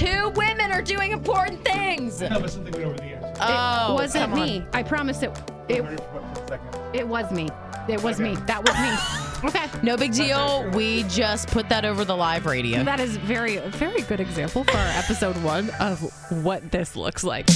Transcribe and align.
two 0.00 0.30
women 0.30 0.72
are 0.72 0.82
doing 0.82 1.12
important 1.12 1.64
things. 1.64 2.20
No, 2.22 2.40
but 2.40 2.50
something 2.50 2.72
went 2.72 2.84
over 2.86 2.96
the 2.96 3.04
edge. 3.04 3.36
Oh, 3.40 3.92
it 3.92 3.94
wasn't 3.94 4.24
come 4.30 4.40
on. 4.40 4.46
me. 4.46 4.64
I 4.72 4.82
promise 4.82 5.22
it. 5.22 5.30
It, 5.68 5.82
it 5.82 6.00
for 6.00 6.18
a 6.18 6.48
second. 6.48 6.94
it 6.94 7.06
was 7.06 7.30
me. 7.30 7.48
It 7.88 8.02
was 8.02 8.18
me. 8.18 8.34
That 8.46 8.66
was 8.66 8.78
me. 8.78 9.26
Okay. 9.42 9.70
No 9.82 9.96
big 9.96 10.12
deal. 10.12 10.68
We 10.74 11.04
just 11.04 11.48
put 11.48 11.66
that 11.70 11.86
over 11.86 12.04
the 12.04 12.14
live 12.14 12.44
radio. 12.44 12.84
That 12.84 13.00
is 13.00 13.16
very, 13.16 13.56
very 13.56 14.02
good 14.02 14.20
example 14.20 14.64
for 14.64 14.76
our 14.76 14.88
episode 14.98 15.34
one 15.42 15.70
of 15.80 15.98
what 16.44 16.70
this 16.70 16.94
looks 16.94 17.24
like. 17.24 17.48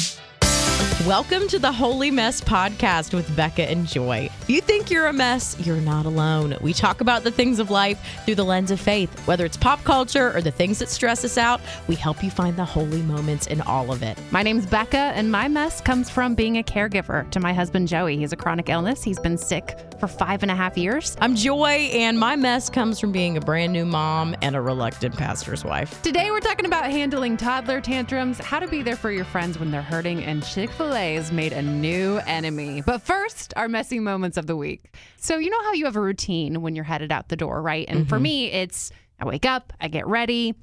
Welcome 1.07 1.48
to 1.48 1.59
the 1.59 1.71
Holy 1.71 2.11
Mess 2.11 2.41
podcast 2.41 3.12
with 3.12 3.29
Bekah 3.37 3.70
and 3.70 3.87
Joy. 3.87 4.30
If 4.41 4.48
you 4.48 4.62
think 4.62 4.91
you're 4.91 5.09
a 5.09 5.12
mess, 5.12 5.55
you're 5.61 5.77
not 5.77 6.07
alone. 6.07 6.57
We 6.62 6.73
talk 6.73 7.02
about 7.02 7.25
the 7.25 7.30
things 7.30 7.59
of 7.59 7.69
life 7.69 8.00
through 8.25 8.37
the 8.37 8.45
lens 8.45 8.70
of 8.70 8.80
faith. 8.80 9.11
Whether 9.27 9.45
it's 9.45 9.59
pop 9.59 9.84
culture 9.84 10.34
or 10.34 10.41
the 10.41 10.51
things 10.51 10.79
that 10.79 10.88
stress 10.88 11.23
us 11.23 11.37
out, 11.37 11.61
we 11.88 11.95
help 11.95 12.25
you 12.25 12.30
find 12.30 12.56
the 12.56 12.64
holy 12.64 13.02
moments 13.02 13.48
in 13.48 13.61
all 13.61 13.93
of 13.93 14.02
it. 14.02 14.19
My 14.30 14.43
name's 14.43 14.65
Bekah, 14.65 14.95
and 14.95 15.30
my 15.30 15.46
mess 15.46 15.82
comes 15.82 16.09
from 16.09 16.34
being 16.34 16.56
a 16.56 16.62
caregiver 16.62 17.30
to 17.32 17.41
my 17.41 17.52
husband 17.52 17.87
Joey. 17.87 18.16
He's 18.16 18.32
a 18.32 18.37
chronic 18.37 18.71
illness. 18.71 19.02
He's 19.02 19.21
been 19.21 19.37
sick 19.37 19.79
for 20.01 20.09
five 20.09 20.43
and 20.43 20.51
a 20.51 20.55
half 20.55 20.79
years. 20.79 21.18
I'm 21.21 21.37
Joy, 21.37 21.91
and 21.93 22.18
my 22.18 22.34
mess 22.34 22.71
comes 22.71 22.98
from 22.98 23.12
being 23.12 23.37
a 23.37 23.43
brand 23.43 23.74
new 23.74 23.84
mom 23.84 24.34
and 24.41 24.57
a 24.57 24.60
reluctant 24.62 25.18
pastor's 25.18 25.65
wife. 25.65 26.01
Today, 26.01 26.30
we're 26.30 26.41
talking 26.41 26.65
about 26.65 26.91
handling 26.91 27.37
toddler 27.37 27.82
tantrums, 27.82 28.38
how 28.38 28.59
to 28.59 28.68
be 28.68 28.80
there 28.80 28.96
for 28.96 29.10
your 29.10 29.27
friends 29.27 29.59
when 29.59 29.71
they're 29.71 29.82
hurting, 29.82 30.24
and 30.24 30.43
Chick 30.43 30.71
fil 30.71 30.94
Has 30.95 31.33
made 31.33 31.53
a 31.53 31.61
new 31.61 32.19
enemy. 32.19 32.80
But 32.80 33.02
first, 33.02 33.52
our 33.57 33.69
messy 33.69 33.98
moments 33.98 34.37
of 34.37 34.47
the 34.47 34.55
week. 34.55 34.95
So, 35.16 35.39
you 35.39 35.51
know 35.51 35.61
how 35.65 35.73
you 35.73 35.87
have 35.87 35.97
a 35.97 36.01
routine 36.01 36.62
when 36.62 36.77
you're 36.77 36.85
headed 36.85 37.11
out 37.11 37.30
the 37.30 37.37
door, 37.37 37.61
right? 37.61 37.85
And 37.89 38.09
for 38.09 38.15
mm-hmm. 38.15 38.23
me, 38.23 38.52
it's 38.52 38.93
I 39.19 39.25
wake 39.25 39.45
up, 39.45 39.73
I 39.80 39.88
get 39.88 40.07
ready. 40.07 40.55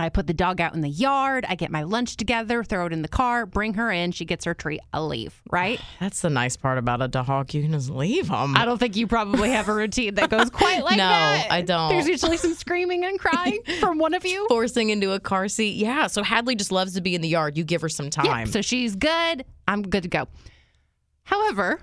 I 0.00 0.08
put 0.08 0.26
the 0.26 0.34
dog 0.34 0.60
out 0.60 0.74
in 0.74 0.80
the 0.80 0.88
yard. 0.88 1.44
I 1.48 1.54
get 1.54 1.70
my 1.70 1.82
lunch 1.82 2.16
together, 2.16 2.62
throw 2.64 2.86
it 2.86 2.92
in 2.92 3.02
the 3.02 3.08
car, 3.08 3.46
bring 3.46 3.74
her 3.74 3.90
in. 3.90 4.12
She 4.12 4.24
gets 4.24 4.44
her 4.44 4.54
treat. 4.54 4.80
I 4.92 5.00
leave, 5.00 5.40
right? 5.50 5.80
That's 6.00 6.20
the 6.20 6.30
nice 6.30 6.56
part 6.56 6.78
about 6.78 7.02
a 7.02 7.08
dog. 7.08 7.54
You 7.54 7.62
can 7.62 7.72
just 7.72 7.90
leave 7.90 8.28
them. 8.28 8.56
I 8.56 8.64
don't 8.64 8.78
think 8.78 8.96
you 8.96 9.06
probably 9.06 9.50
have 9.50 9.68
a 9.68 9.74
routine 9.74 10.14
that 10.14 10.30
goes 10.30 10.50
quite 10.50 10.84
like 10.84 10.96
No, 10.96 11.04
that. 11.08 11.46
No, 11.48 11.54
I 11.56 11.62
don't. 11.62 11.88
There's 11.90 12.08
usually 12.08 12.36
some 12.36 12.54
screaming 12.54 13.04
and 13.04 13.18
crying 13.18 13.60
from 13.80 13.98
one 13.98 14.14
of 14.14 14.24
you. 14.26 14.46
Forcing 14.48 14.90
into 14.90 15.12
a 15.12 15.20
car 15.20 15.48
seat. 15.48 15.76
Yeah. 15.76 16.06
So 16.06 16.22
Hadley 16.22 16.54
just 16.54 16.72
loves 16.72 16.94
to 16.94 17.00
be 17.00 17.14
in 17.14 17.20
the 17.20 17.28
yard. 17.28 17.56
You 17.56 17.64
give 17.64 17.80
her 17.82 17.88
some 17.88 18.10
time. 18.10 18.26
Yeah, 18.26 18.44
so 18.44 18.62
she's 18.62 18.96
good. 18.96 19.44
I'm 19.66 19.82
good 19.82 20.02
to 20.04 20.08
go. 20.08 20.28
However, 21.24 21.80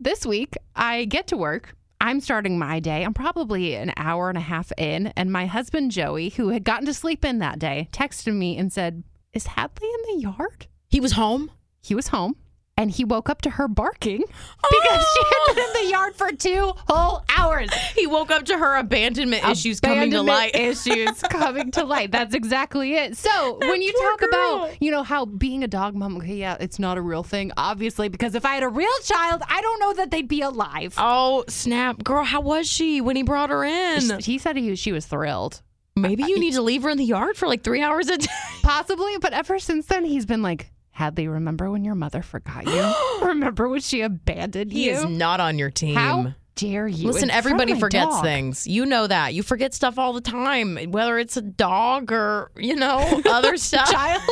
this 0.00 0.24
week 0.26 0.56
I 0.76 1.04
get 1.06 1.26
to 1.28 1.36
work. 1.36 1.74
I'm 2.04 2.20
starting 2.20 2.58
my 2.58 2.80
day. 2.80 3.02
I'm 3.02 3.14
probably 3.14 3.76
an 3.76 3.94
hour 3.96 4.28
and 4.28 4.36
a 4.36 4.42
half 4.42 4.70
in, 4.76 5.06
and 5.16 5.32
my 5.32 5.46
husband 5.46 5.90
Joey, 5.90 6.28
who 6.28 6.50
had 6.50 6.62
gotten 6.62 6.84
to 6.84 6.92
sleep 6.92 7.24
in 7.24 7.38
that 7.38 7.58
day, 7.58 7.88
texted 7.92 8.34
me 8.34 8.58
and 8.58 8.70
said, 8.70 9.04
"Is 9.32 9.46
Hadley 9.46 9.88
in 9.88 10.14
the 10.14 10.20
yard?" 10.20 10.66
he 10.90 11.00
was 11.00 11.12
home. 11.12 11.50
He 11.80 11.94
was 11.94 12.08
home, 12.08 12.36
and 12.76 12.90
he 12.90 13.04
woke 13.04 13.28
up 13.30 13.42
to 13.42 13.50
her 13.50 13.68
barking 13.68 14.18
because 14.70 15.06
she 15.14 15.22
had 15.24 15.54
been 15.54 15.64
in 15.64 15.72
the 15.84 15.90
yard 15.90 16.14
for 16.16 16.32
two 16.32 16.72
whole 16.88 17.24
hours. 17.36 17.72
He 17.94 18.06
woke 18.06 18.30
up 18.30 18.44
to 18.46 18.58
her 18.58 18.76
abandonment 18.76 19.48
issues 19.48 19.80
coming 19.80 20.10
to 20.10 20.22
light. 20.22 20.54
Issues 20.64 21.20
coming 21.30 21.70
to 21.72 21.84
light. 21.84 22.10
That's 22.10 22.34
exactly 22.34 22.94
it. 22.94 23.16
So 23.16 23.58
when 23.60 23.82
you 23.82 23.92
talk 23.92 24.20
girl. 24.20 24.28
about, 24.28 24.82
you 24.82 24.90
know, 24.90 25.02
how 25.02 25.24
being 25.24 25.62
a 25.62 25.68
dog 25.68 25.94
mom, 25.94 26.16
okay, 26.18 26.36
yeah, 26.36 26.56
it's 26.60 26.78
not 26.78 26.98
a 26.98 27.02
real 27.02 27.22
thing, 27.22 27.52
obviously, 27.56 28.08
because 28.08 28.34
if 28.34 28.44
I 28.44 28.54
had 28.54 28.62
a 28.62 28.68
real 28.68 28.88
child, 29.02 29.42
I 29.48 29.60
don't 29.60 29.80
know 29.80 29.92
that 29.94 30.10
they'd 30.10 30.28
be 30.28 30.42
alive. 30.42 30.94
Oh, 30.98 31.44
snap. 31.48 32.02
Girl, 32.02 32.24
how 32.24 32.40
was 32.40 32.68
she 32.68 33.00
when 33.00 33.16
he 33.16 33.22
brought 33.22 33.50
her 33.50 33.64
in? 33.64 34.20
He 34.20 34.38
said 34.38 34.56
he, 34.56 34.74
she 34.76 34.92
was 34.92 35.06
thrilled. 35.06 35.62
Maybe 35.96 36.24
you 36.24 36.40
need 36.40 36.54
to 36.54 36.62
leave 36.62 36.82
her 36.82 36.90
in 36.90 36.98
the 36.98 37.04
yard 37.04 37.36
for 37.36 37.46
like 37.46 37.62
three 37.62 37.80
hours 37.80 38.08
a 38.08 38.18
day. 38.18 38.26
Possibly, 38.62 39.16
but 39.18 39.32
ever 39.32 39.60
since 39.60 39.86
then, 39.86 40.04
he's 40.04 40.26
been 40.26 40.42
like, 40.42 40.70
Hadley, 40.94 41.26
remember 41.28 41.70
when 41.70 41.84
your 41.84 41.94
mother 41.96 42.22
forgot 42.22 42.66
you? 42.66 42.94
remember 43.28 43.68
when 43.68 43.80
she 43.80 44.00
abandoned 44.00 44.72
He 44.72 44.86
you? 44.86 44.90
He 44.92 44.96
is 44.96 45.04
not 45.04 45.40
on 45.40 45.58
your 45.58 45.70
team. 45.70 45.96
How 45.96 46.34
dare 46.54 46.86
you? 46.86 47.08
Listen, 47.08 47.30
everybody 47.30 47.78
forgets 47.78 48.14
dog. 48.14 48.22
things. 48.24 48.66
You 48.66 48.86
know 48.86 49.06
that. 49.06 49.34
You 49.34 49.42
forget 49.42 49.74
stuff 49.74 49.98
all 49.98 50.12
the 50.12 50.20
time, 50.20 50.78
whether 50.92 51.18
it's 51.18 51.36
a 51.36 51.42
dog 51.42 52.12
or, 52.12 52.50
you 52.56 52.76
know, 52.76 53.20
other 53.26 53.56
stuff. 53.58 53.90
Child? 53.90 54.22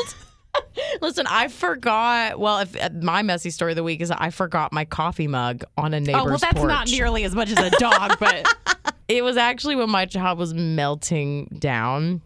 Listen, 1.00 1.26
I 1.28 1.48
forgot. 1.48 2.38
Well, 2.38 2.59
if 2.60 2.81
uh, 2.81 2.91
my 3.00 3.22
messy 3.22 3.50
story 3.50 3.72
of 3.72 3.76
the 3.76 3.82
week 3.82 4.00
is 4.00 4.10
I 4.12 4.31
forgot 4.31 4.72
my 4.72 4.84
coffee 4.84 5.26
mug 5.26 5.65
on 5.76 5.94
a 5.94 6.00
neighbor's 6.00 6.20
Oh, 6.22 6.25
well, 6.26 6.38
that's 6.38 6.54
porch. 6.59 6.69
not 6.69 6.88
nearly 6.88 7.25
as 7.25 7.34
much 7.34 7.50
as 7.50 7.59
a 7.59 7.70
dog, 7.78 8.19
but 8.20 8.47
It 9.09 9.25
was 9.25 9.36
actually 9.36 9.76
when 9.76 9.91
my 9.91 10.06
child 10.06 10.38
was 10.38 10.54
melting 10.54 11.56
down. 11.59 12.22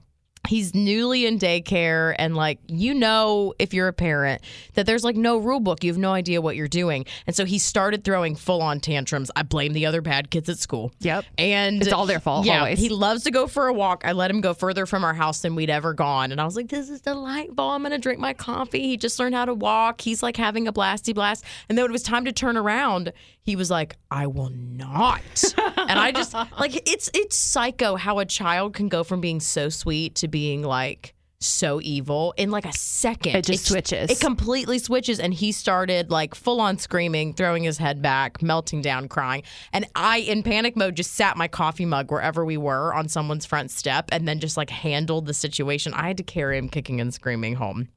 He's 0.49 0.75
newly 0.75 1.27
in 1.27 1.39
daycare, 1.39 2.15
and 2.19 2.37
like, 2.37 2.59
you 2.67 2.95
know, 2.95 3.55
if 3.59 3.75
you're 3.75 3.89
a 3.89 3.93
parent, 3.93 4.43
that 4.75 4.87
there's 4.87 5.05
like 5.05 5.17
no 5.17 5.39
rule 5.39 5.61
book. 5.61 5.83
You 5.85 5.91
have 5.91 5.99
no 5.99 6.13
idea 6.13 6.41
what 6.41 6.57
you're 6.57 6.69
doing. 6.69 7.05
And 7.27 7.35
so 7.35 7.45
he 7.45 7.59
started 7.59 8.05
throwing 8.05 8.37
full 8.37 8.63
on 8.63 8.81
tantrums. 8.81 9.31
I 9.37 9.43
blame 9.43 9.73
the 9.73 9.87
other 9.87 10.01
bad 10.01 10.31
kids 10.31 10.49
at 10.49 10.59
school. 10.59 10.93
Yep. 11.01 11.25
And 11.39 11.83
It's 11.83 11.93
all 11.93 12.07
their 12.07 12.21
fault, 12.21 12.47
Yeah. 12.47 12.59
always. 12.61 12.79
He 12.79 12.89
loves 12.89 13.25
to 13.25 13.31
go 13.31 13.47
for 13.47 13.67
a 13.67 13.73
walk. 13.73 14.03
I 14.05 14.13
let 14.13 14.31
him 14.31 14.41
go 14.41 14.55
further 14.55 14.87
from 14.87 15.05
our 15.05 15.15
house 15.15 15.41
than 15.43 15.55
we'd 15.55 15.71
ever 15.71 15.95
gone. 15.95 16.33
And 16.33 16.41
I 16.41 16.45
was 16.45 16.57
like, 16.57 16.69
this 16.69 16.89
is 16.91 17.01
delightful. 17.01 17.71
I'm 17.71 17.83
going 17.83 17.93
to 17.93 17.99
drink 17.99 18.21
my 18.21 18.33
coffee. 18.33 18.83
He 18.83 18.97
just 18.97 19.19
learned 19.19 19.35
how 19.35 19.45
to 19.45 19.55
walk. 19.55 20.01
He's 20.01 20.23
like 20.23 20.37
having 20.37 20.69
a 20.69 20.73
blasty 20.73 21.15
blast. 21.15 21.45
And 21.69 21.77
then 21.77 21.85
when 21.85 21.91
it 21.91 21.93
was 21.93 22.03
time 22.03 22.25
to 22.27 22.33
turn 22.33 22.57
around, 22.57 23.13
he 23.43 23.57
was 23.57 23.71
like, 23.71 23.97
I 24.11 24.27
will 24.27 24.51
not. 24.51 25.21
and 25.77 25.99
I 25.99 26.11
just 26.13 26.35
like 26.35 26.89
it's 26.91 27.09
it's 27.15 27.37
psycho 27.37 27.95
how 27.95 28.19
a 28.19 28.25
child 28.25 28.75
can 28.75 28.89
go 28.89 29.05
from 29.05 29.21
being 29.21 29.39
so 29.41 29.69
sweet 29.69 30.17
to 30.17 30.29
being 30.37 30.61
like 30.63 31.15
so 31.41 31.81
evil 31.81 32.35
in 32.37 32.51
like 32.51 32.67
a 32.67 32.73
second. 32.75 33.37
It 33.37 33.47
just 33.47 33.65
switches. 33.65 34.11
It 34.11 34.21
completely 34.21 34.79
switches 34.79 35.19
and 35.19 35.33
he 35.33 35.51
started 35.51 36.11
like 36.11 36.35
full 36.35 36.61
on 36.61 36.77
screaming, 36.77 37.33
throwing 37.33 37.65
his 37.65 37.79
head 37.79 38.03
back, 38.03 38.43
melting 38.43 38.83
down, 38.83 39.09
crying. 39.09 39.45
And 39.73 39.87
I 39.95 40.19
in 40.19 40.43
panic 40.43 40.77
mode 40.77 40.95
just 40.95 41.15
sat 41.15 41.39
my 41.39 41.49
coffee 41.49 41.87
mug 41.87 42.11
wherever 42.11 42.45
we 42.45 42.59
were 42.59 42.93
on 42.93 43.09
someone's 43.09 43.47
front 43.47 43.71
step 43.71 44.11
and 44.13 44.29
then 44.29 44.39
just 44.39 44.59
like 44.59 44.69
handled 44.69 45.25
the 45.25 45.33
situation. 45.33 45.95
I 45.95 46.09
had 46.09 46.19
to 46.19 46.23
carry 46.23 46.59
him 46.59 46.69
kicking 46.69 47.01
and 47.01 47.15
screaming 47.15 47.55
home. 47.55 47.89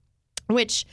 Which 0.47 0.85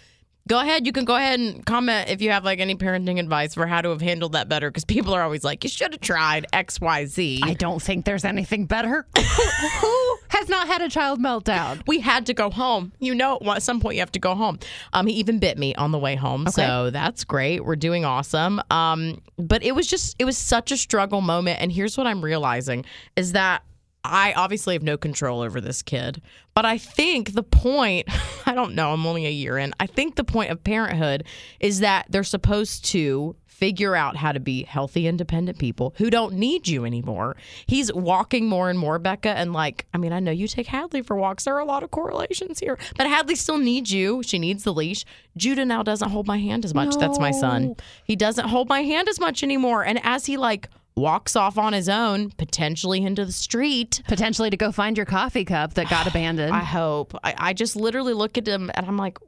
go 0.48 0.60
ahead, 0.60 0.86
you 0.86 0.92
can 0.92 1.04
go 1.04 1.16
ahead 1.16 1.40
and 1.40 1.64
comment 1.66 2.08
if 2.08 2.22
you 2.22 2.30
have 2.30 2.44
like 2.44 2.60
any 2.60 2.76
parenting 2.76 3.18
advice 3.18 3.54
for 3.54 3.66
how 3.66 3.80
to 3.80 3.90
have 3.90 4.00
handled 4.00 4.32
that 4.32 4.48
better 4.48 4.70
because 4.70 4.84
people 4.84 5.14
are 5.14 5.22
always 5.22 5.44
like, 5.44 5.64
you 5.64 5.70
should 5.70 5.92
have 5.92 6.00
tried 6.00 6.46
XYZ. 6.52 7.40
I 7.42 7.54
don't 7.54 7.82
think 7.82 8.04
there's 8.04 8.24
anything 8.24 8.66
better. 8.66 9.06
who, 9.16 9.22
who 9.80 10.18
has 10.28 10.48
not 10.48 10.66
had 10.66 10.82
a 10.82 10.88
child 10.88 11.20
meltdown? 11.20 11.82
we 11.86 12.00
had 12.00 12.26
to 12.26 12.34
go 12.34 12.50
home. 12.50 12.92
You 13.00 13.14
know, 13.14 13.38
at 13.46 13.62
some 13.62 13.80
point 13.80 13.96
you 13.96 14.00
have 14.00 14.12
to 14.12 14.18
go 14.18 14.34
home. 14.34 14.58
Um, 14.92 15.06
he 15.06 15.14
even 15.14 15.38
bit 15.38 15.58
me 15.58 15.74
on 15.74 15.92
the 15.92 15.98
way 15.98 16.14
home, 16.14 16.46
so 16.48 16.90
that's 16.90 17.24
great. 17.24 17.64
We're 17.64 17.76
doing 17.76 18.04
awesome. 18.04 18.60
Um, 18.70 19.22
but 19.38 19.62
it 19.62 19.74
was 19.74 19.86
just, 19.86 20.16
it 20.18 20.24
was 20.24 20.38
such 20.38 20.72
a 20.72 20.76
struggle 20.76 21.20
moment. 21.20 21.60
And 21.60 21.72
here's 21.72 21.98
what 21.98 22.06
I'm 22.06 22.22
realizing 22.22 22.84
is 23.16 23.32
that 23.32 23.62
I 24.11 24.33
obviously 24.34 24.75
have 24.75 24.83
no 24.83 24.97
control 24.97 25.41
over 25.41 25.61
this 25.61 25.83
kid, 25.83 26.22
but 26.55 26.65
I 26.65 26.78
think 26.78 27.34
the 27.34 27.43
point, 27.43 28.09
I 28.47 28.55
don't 28.55 28.75
know, 28.75 28.93
I'm 28.93 29.06
only 29.06 29.27
a 29.27 29.31
year 29.31 29.59
in. 29.59 29.75
I 29.81 29.87
think 29.87 30.17
the 30.17 30.25
point 30.25 30.50
of 30.50 30.62
parenthood 30.62 31.25
is 31.61 31.81
that 31.81 32.06
they're 32.09 32.25
supposed 32.25 32.84
to 32.87 33.37
figure 33.56 33.97
out 33.97 34.17
how 34.17 34.33
to 34.33 34.41
be 34.41 34.65
healthy, 34.65 35.06
independent 35.06 35.59
people 35.59 35.94
who 35.97 36.11
don't 36.11 36.34
need 36.34 36.69
you 36.69 36.84
anymore. 36.84 37.34
He's 37.67 37.91
walking 37.91 38.49
more 38.49 38.69
and 38.69 38.78
more, 38.78 39.00
Bekah. 39.00 39.34
And 39.34 39.55
like, 39.55 39.87
I 39.94 39.99
mean, 39.99 40.12
I 40.12 40.21
know 40.21 40.31
you 40.31 40.47
take 40.47 40.67
Hadley 40.67 41.00
for 41.00 41.17
walks. 41.17 41.44
There 41.44 41.55
are 41.55 41.61
a 41.61 41.65
lot 41.65 41.83
of 41.83 41.91
correlations 41.91 42.59
here, 42.59 42.78
but 42.99 43.06
Hadley 43.06 43.34
still 43.34 43.56
needs 43.56 43.91
you. 43.91 44.23
She 44.23 44.38
needs 44.38 44.65
the 44.65 44.75
leash. 44.75 45.06
Judah 45.38 45.65
now 45.65 45.83
doesn't 45.83 46.11
hold 46.11 46.27
my 46.27 46.38
hand 46.38 46.67
as 46.67 46.75
much. 46.75 46.97
That's 46.99 47.19
my 47.19 47.31
son. 47.31 47.77
He 48.05 48.15
doesn't 48.15 48.49
hold 48.49 48.69
my 48.69 48.83
hand 48.83 49.09
as 49.09 49.19
much 49.19 49.43
anymore. 49.43 49.84
And 49.84 50.00
as 50.05 50.27
he 50.27 50.37
like, 50.37 50.69
walks 50.96 51.36
off 51.36 51.58
on 51.58 51.72
his 51.72 51.88
own, 51.88 52.30
potentially 52.32 53.02
into 53.04 53.24
the 53.24 53.32
street. 53.32 54.02
Potentially 54.08 54.50
to 54.50 54.56
go 54.56 54.72
find 54.72 54.96
your 54.96 55.06
coffee 55.06 55.44
cup 55.44 55.74
that 55.74 55.88
got 55.90 56.06
abandoned. 56.10 56.54
I 56.54 56.60
hope. 56.60 57.14
I, 57.22 57.34
I 57.36 57.52
just 57.52 57.76
literally 57.76 58.14
look 58.14 58.38
at 58.38 58.48
him 58.48 58.70
and 58.74 58.86
I'm 58.86 58.96
like, 58.96 59.18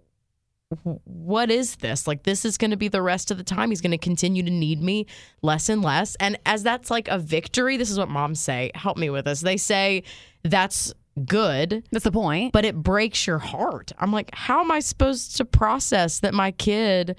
what 1.04 1.50
is 1.50 1.76
this? 1.76 2.06
Like, 2.06 2.24
this 2.24 2.44
is 2.44 2.58
going 2.58 2.72
to 2.72 2.76
be 2.76 2.88
the 2.88 3.00
rest 3.00 3.30
of 3.30 3.38
the 3.38 3.44
time. 3.44 3.70
He's 3.70 3.80
going 3.80 3.92
to 3.92 3.98
continue 3.98 4.42
to 4.42 4.50
need 4.50 4.82
me 4.82 5.06
less 5.40 5.68
and 5.68 5.80
less. 5.82 6.14
And 6.16 6.38
as 6.44 6.62
that's 6.62 6.90
like 6.90 7.08
a 7.08 7.18
victory, 7.18 7.76
this 7.76 7.90
is 7.90 7.98
what 7.98 8.08
moms 8.10 8.40
say. 8.40 8.70
Help 8.74 8.98
me 8.98 9.08
with 9.08 9.24
this. 9.24 9.40
They 9.40 9.56
say 9.56 10.02
that's 10.42 10.92
good, 11.26 11.84
That's 11.90 12.04
the 12.04 12.12
point. 12.12 12.52
but 12.52 12.64
it 12.64 12.76
breaks 12.76 13.26
your 13.26 13.38
heart. 13.38 13.92
I'm 13.98 14.12
like, 14.12 14.30
how 14.34 14.60
am 14.60 14.70
I 14.70 14.80
supposed 14.80 15.36
to 15.38 15.44
process 15.44 16.20
that 16.20 16.32
my 16.34 16.50
kid 16.52 17.16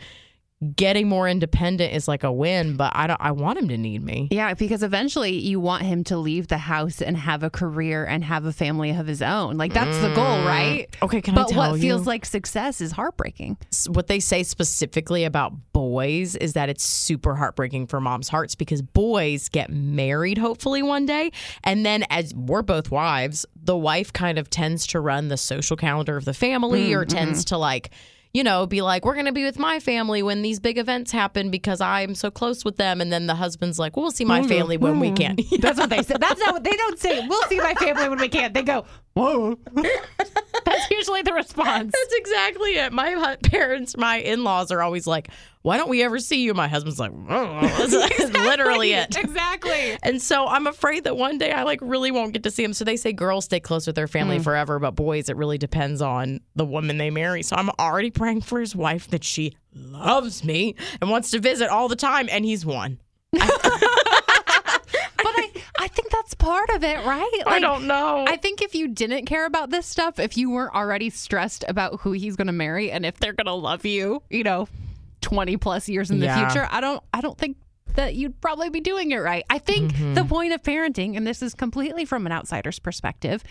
getting 0.76 1.08
more 1.08 1.28
independent 1.28 1.94
is 1.94 2.08
like 2.08 2.24
a 2.24 2.32
win, 2.32 2.76
but 2.76 2.92
I 2.96 3.08
don't 3.08 3.22
I 3.22 3.32
want 3.32 3.60
him 3.60 3.70
to 3.70 3.78
need 3.78 4.04
me. 4.04 4.28
Yeah, 4.32 4.54
because 4.54 4.84
eventually 4.84 5.32
you 5.32 5.60
want 5.60 5.84
him 5.84 6.04
to 6.06 6.18
leave 6.18 6.48
the 6.48 6.58
house 6.58 7.02
and 7.02 7.16
have 7.16 7.44
a 7.44 7.50
career 7.50 8.06
and 8.06 8.24
have 8.24 8.46
a 8.46 8.52
family 8.52 8.92
of 8.92 9.08
his 9.08 9.22
own. 9.22 9.58
Like 9.58 9.74
that's 9.74 9.98
the 10.00 10.14
goal, 10.14 10.26
mm. 10.26 10.46
right? 10.46 10.98
Okay, 11.02 11.22
can 11.22 11.38
I 11.38 11.44
but 11.44 11.50
tell 11.50 11.72
what 11.72 11.76
you? 11.76 11.82
feels 11.82 12.06
like 12.06 12.26
success 12.26 12.82
is 12.82 12.92
heartbreaking. 12.92 13.58
what 13.88 14.08
they 14.08 14.20
say 14.20 14.44
specifically 14.44 15.24
about 15.24 15.54
boys 15.72 16.36
is 16.36 16.54
that 16.54 16.70
it's 16.70 16.84
super 16.84 17.36
heartbreaking 17.36 17.88
for 17.88 18.02
moms' 18.02 18.28
hearts 18.28 18.56
because 18.56 18.82
boys 18.82 19.48
get 19.50 19.70
married 19.70 20.38
hopefully 20.38 20.84
one 20.84 21.06
day 21.06 21.32
and 21.64 21.86
then 21.86 22.04
as 22.10 22.34
we're 22.36 22.62
both 22.62 22.92
wives 22.92 23.46
the 23.56 23.78
wife 23.78 24.12
kind 24.12 24.38
of 24.38 24.50
tends 24.50 24.86
to 24.88 25.00
run 25.00 25.30
the 25.30 25.38
social 25.38 25.78
calendar 25.78 26.18
of 26.18 26.26
the 26.26 26.34
family 26.34 26.90
mm, 26.90 26.96
or 26.96 27.06
tends 27.06 27.40
mm-hmm. 27.40 27.50
to 27.50 27.58
like 27.58 27.92
you 28.34 28.44
know 28.44 28.66
be 28.66 28.82
like 28.82 29.06
we're 29.06 29.14
going 29.14 29.26
to 29.26 29.32
be 29.32 29.44
with 29.44 29.60
my 29.60 29.80
family 29.80 30.22
when 30.22 30.42
these 30.42 30.60
big 30.60 30.78
events 30.78 31.12
happen 31.12 31.50
because 31.50 31.82
I'm 31.82 32.16
so 32.16 32.30
close 32.30 32.64
with 32.64 32.78
them 32.78 33.02
and 33.02 33.12
then 33.12 33.28
the 33.28 33.36
husband's 33.36 33.80
like 33.80 33.96
well, 33.96 34.04
we'll 34.04 34.12
see 34.12 34.26
my 34.26 34.40
mm-hmm. 34.42 34.50
family 34.50 34.78
when 34.78 35.00
we 35.00 35.08
mm-hmm. 35.12 35.36
can 35.36 35.40
That's 35.60 35.80
what 35.80 35.90
they 35.90 36.02
say. 36.02 36.16
That's 36.20 36.40
not 36.40 36.54
what 36.54 36.64
they 36.64 36.76
don't 36.76 37.00
say. 37.00 37.26
We'll 37.28 37.44
see 37.44 37.58
my 37.58 37.74
family 37.76 38.10
when 38.10 38.20
we 38.20 38.30
can. 38.30 38.54
They 38.54 38.64
go, 38.64 38.86
whoa. 39.14 39.58
That's 40.66 40.92
usually 40.92 41.22
the 41.22 41.34
response. 41.34 41.94
That's 41.94 42.14
exactly 42.16 42.72
it. 42.72 42.94
My 42.94 43.38
parents, 43.44 43.98
my 43.98 44.18
in 44.18 44.44
laws 44.44 44.72
are 44.72 44.82
always 44.82 45.08
like, 45.08 45.30
why 45.70 45.78
don't 45.78 45.88
we 45.88 46.02
ever 46.02 46.18
see 46.18 46.42
you? 46.42 46.56
My 46.56 46.68
husband's 46.68 47.00
like, 47.00 47.12
mm, 47.12 47.28
mm, 47.28 47.60
mm. 47.62 48.18
that's 48.18 48.34
literally 48.34 48.94
it. 48.94 49.16
Exactly. 49.16 49.96
And 50.02 50.20
so 50.20 50.48
I'm 50.48 50.66
afraid 50.66 51.04
that 51.04 51.16
one 51.16 51.38
day 51.38 51.52
I 51.52 51.62
like 51.62 51.78
really 51.84 52.10
won't 52.10 52.34
get 52.34 52.42
to 52.42 52.50
see 52.50 52.64
him. 52.64 52.74
So 52.74 52.84
they 52.84 52.98
say 52.98 53.14
girls 53.14 53.46
stay 53.46 53.60
close 53.60 53.86
with 53.86 53.96
their 53.96 54.08
family 54.08 54.40
forever, 54.40 54.80
but 54.80 54.96
boys, 54.96 55.30
it 55.30 55.38
really 55.38 55.60
depends 55.60 56.02
on 56.02 56.40
the 56.56 56.66
woman 56.66 56.98
they 56.98 57.12
marry. 57.12 57.44
So 57.44 57.56
I'm 57.56 57.70
already 57.80 58.10
praying 58.10 58.42
for 58.42 58.60
his 58.60 58.76
wife 58.76 59.10
that 59.10 59.24
she 59.24 59.56
loves 59.76 60.44
me 60.44 60.74
and 61.02 61.12
wants 61.12 61.30
to 61.32 61.40
visit 61.40 61.70
all 61.70 61.88
the 61.88 61.96
time. 61.96 62.30
And 62.32 62.46
he's 62.46 62.66
one. 62.66 63.00
But 65.22 65.34
I, 65.36 65.52
I 65.80 65.88
think 65.90 66.12
that's 66.12 66.34
part 66.34 66.70
of 66.70 66.82
it, 66.82 67.06
right? 67.06 67.42
I 67.46 67.60
don't 67.60 67.86
know. 67.88 68.24
I 68.26 68.38
think 68.38 68.62
if 68.62 68.74
you 68.74 68.88
didn't 68.88 69.26
care 69.26 69.46
about 69.46 69.70
this 69.70 69.86
stuff, 69.86 70.18
if 70.18 70.38
you 70.38 70.50
weren't 70.50 70.74
already 70.74 71.10
stressed 71.10 71.66
about 71.68 72.00
who 72.00 72.14
he's 72.14 72.38
going 72.38 72.48
to 72.48 72.54
marry 72.54 72.90
and 72.90 73.06
if 73.06 73.20
they're 73.20 73.34
going 73.34 73.48
to 73.48 73.54
love 73.54 73.86
you, 73.86 74.24
you 74.30 74.44
know, 74.44 74.70
20 75.22 75.58
plus 75.58 75.88
years 75.90 76.12
in 76.12 76.20
the 76.20 76.26
Yeah. 76.26 76.50
future, 76.50 76.68
I 76.72 76.82
don't 76.82 77.04
I 77.14 77.22
don't 77.22 77.38
think 77.38 77.58
that 77.96 78.16
you'd 78.16 78.40
probably 78.40 78.70
be 78.70 78.80
doing 78.82 79.12
it 79.12 79.18
right. 79.18 79.44
I 79.50 79.58
think 79.58 79.94
Mm-hmm. 79.94 80.14
the 80.14 80.24
point 80.24 80.54
of 80.54 80.62
parenting 80.62 81.18
and 81.18 81.26
this 81.26 81.42
is 81.42 81.54
completely 81.56 82.06
from 82.06 82.26
an 82.26 82.32
outsider's 82.32 82.80
perspective 82.80 83.44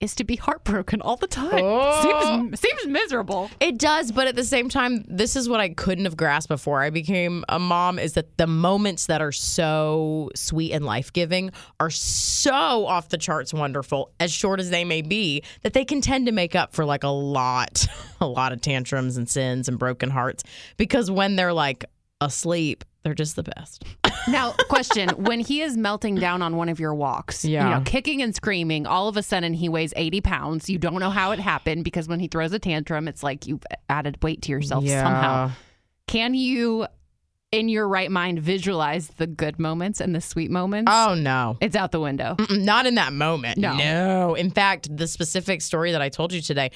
is 0.00 0.14
to 0.14 0.24
be 0.24 0.36
heartbroken 0.36 1.02
all 1.02 1.16
the 1.16 1.26
time. 1.26 1.60
Oh. 1.64 2.02
Seems 2.02 2.60
seems 2.60 2.86
miserable. 2.86 3.50
It 3.60 3.78
does, 3.78 4.12
but 4.12 4.28
at 4.28 4.36
the 4.36 4.44
same 4.44 4.68
time, 4.68 5.04
this 5.08 5.34
is 5.34 5.48
what 5.48 5.60
I 5.60 5.70
couldn't 5.70 6.04
have 6.04 6.16
grasped 6.16 6.48
before 6.48 6.82
I 6.82 6.90
became 6.90 7.44
a 7.48 7.58
mom 7.58 7.98
is 7.98 8.12
that 8.12 8.38
the 8.38 8.46
moments 8.46 9.06
that 9.06 9.20
are 9.20 9.32
so 9.32 10.30
sweet 10.36 10.72
and 10.72 10.84
life 10.84 11.12
giving 11.12 11.50
are 11.80 11.90
so 11.90 12.86
off 12.86 13.08
the 13.08 13.18
charts 13.18 13.52
wonderful, 13.52 14.12
as 14.20 14.32
short 14.32 14.60
as 14.60 14.70
they 14.70 14.84
may 14.84 15.02
be, 15.02 15.42
that 15.62 15.72
they 15.72 15.84
can 15.84 16.00
tend 16.00 16.26
to 16.26 16.32
make 16.32 16.54
up 16.54 16.72
for 16.72 16.84
like 16.84 17.02
a 17.02 17.08
lot, 17.08 17.86
a 18.20 18.26
lot 18.26 18.52
of 18.52 18.60
tantrums 18.60 19.16
and 19.16 19.28
sins 19.28 19.68
and 19.68 19.78
broken 19.78 20.10
hearts. 20.10 20.44
Because 20.76 21.10
when 21.10 21.34
they're 21.34 21.52
like 21.52 21.84
asleep, 22.20 22.84
they're 23.04 23.14
just 23.14 23.36
the 23.36 23.42
best. 23.44 23.84
Now, 24.26 24.52
question: 24.68 25.08
When 25.10 25.40
he 25.40 25.62
is 25.62 25.74
melting 25.74 26.16
down 26.16 26.42
on 26.42 26.56
one 26.56 26.68
of 26.68 26.78
your 26.78 26.94
walks, 26.94 27.46
you 27.46 27.52
Yeah. 27.52 27.78
know, 27.78 27.80
kicking 27.84 28.20
and 28.20 28.34
screaming, 28.34 28.86
all 28.86 29.08
of 29.08 29.16
a 29.16 29.22
sudden 29.22 29.54
he 29.54 29.70
weighs 29.70 29.94
eighty 29.96 30.20
pounds. 30.20 30.68
You 30.68 30.76
don't 30.78 31.00
know 31.00 31.08
how 31.08 31.30
it 31.30 31.38
happened 31.38 31.82
because 31.84 32.08
when 32.08 32.20
he 32.20 32.28
throws 32.28 32.52
a 32.52 32.58
tantrum, 32.58 33.08
it's 33.08 33.22
like 33.22 33.46
you've 33.46 33.62
added 33.88 34.22
weight 34.22 34.42
to 34.42 34.52
yourself 34.52 34.86
somehow. 34.86 35.50
Can 36.08 36.34
you, 36.34 36.86
in 37.52 37.70
your 37.70 37.88
right 37.88 38.10
mind, 38.10 38.40
visualize 38.40 39.08
the 39.16 39.26
good 39.26 39.58
moments 39.58 39.98
and 40.02 40.14
the 40.14 40.20
sweet 40.20 40.50
moments? 40.50 40.90
Oh 40.94 41.14
no. 41.14 41.56
it's 41.62 41.76
out 41.76 41.90
the 41.92 42.00
window. 42.00 42.34
Mm-mm, 42.38 42.62
Not 42.64 42.84
in 42.84 42.96
that 42.96 43.14
moment. 43.14 43.56
No. 43.56 43.76
No. 43.76 44.34
In 44.34 44.50
fact, 44.50 44.94
the 44.94 45.06
specific 45.06 45.62
story 45.62 45.92
that 45.92 46.02
I 46.02 46.10
told 46.10 46.34
you 46.34 46.42
today, 46.42 46.70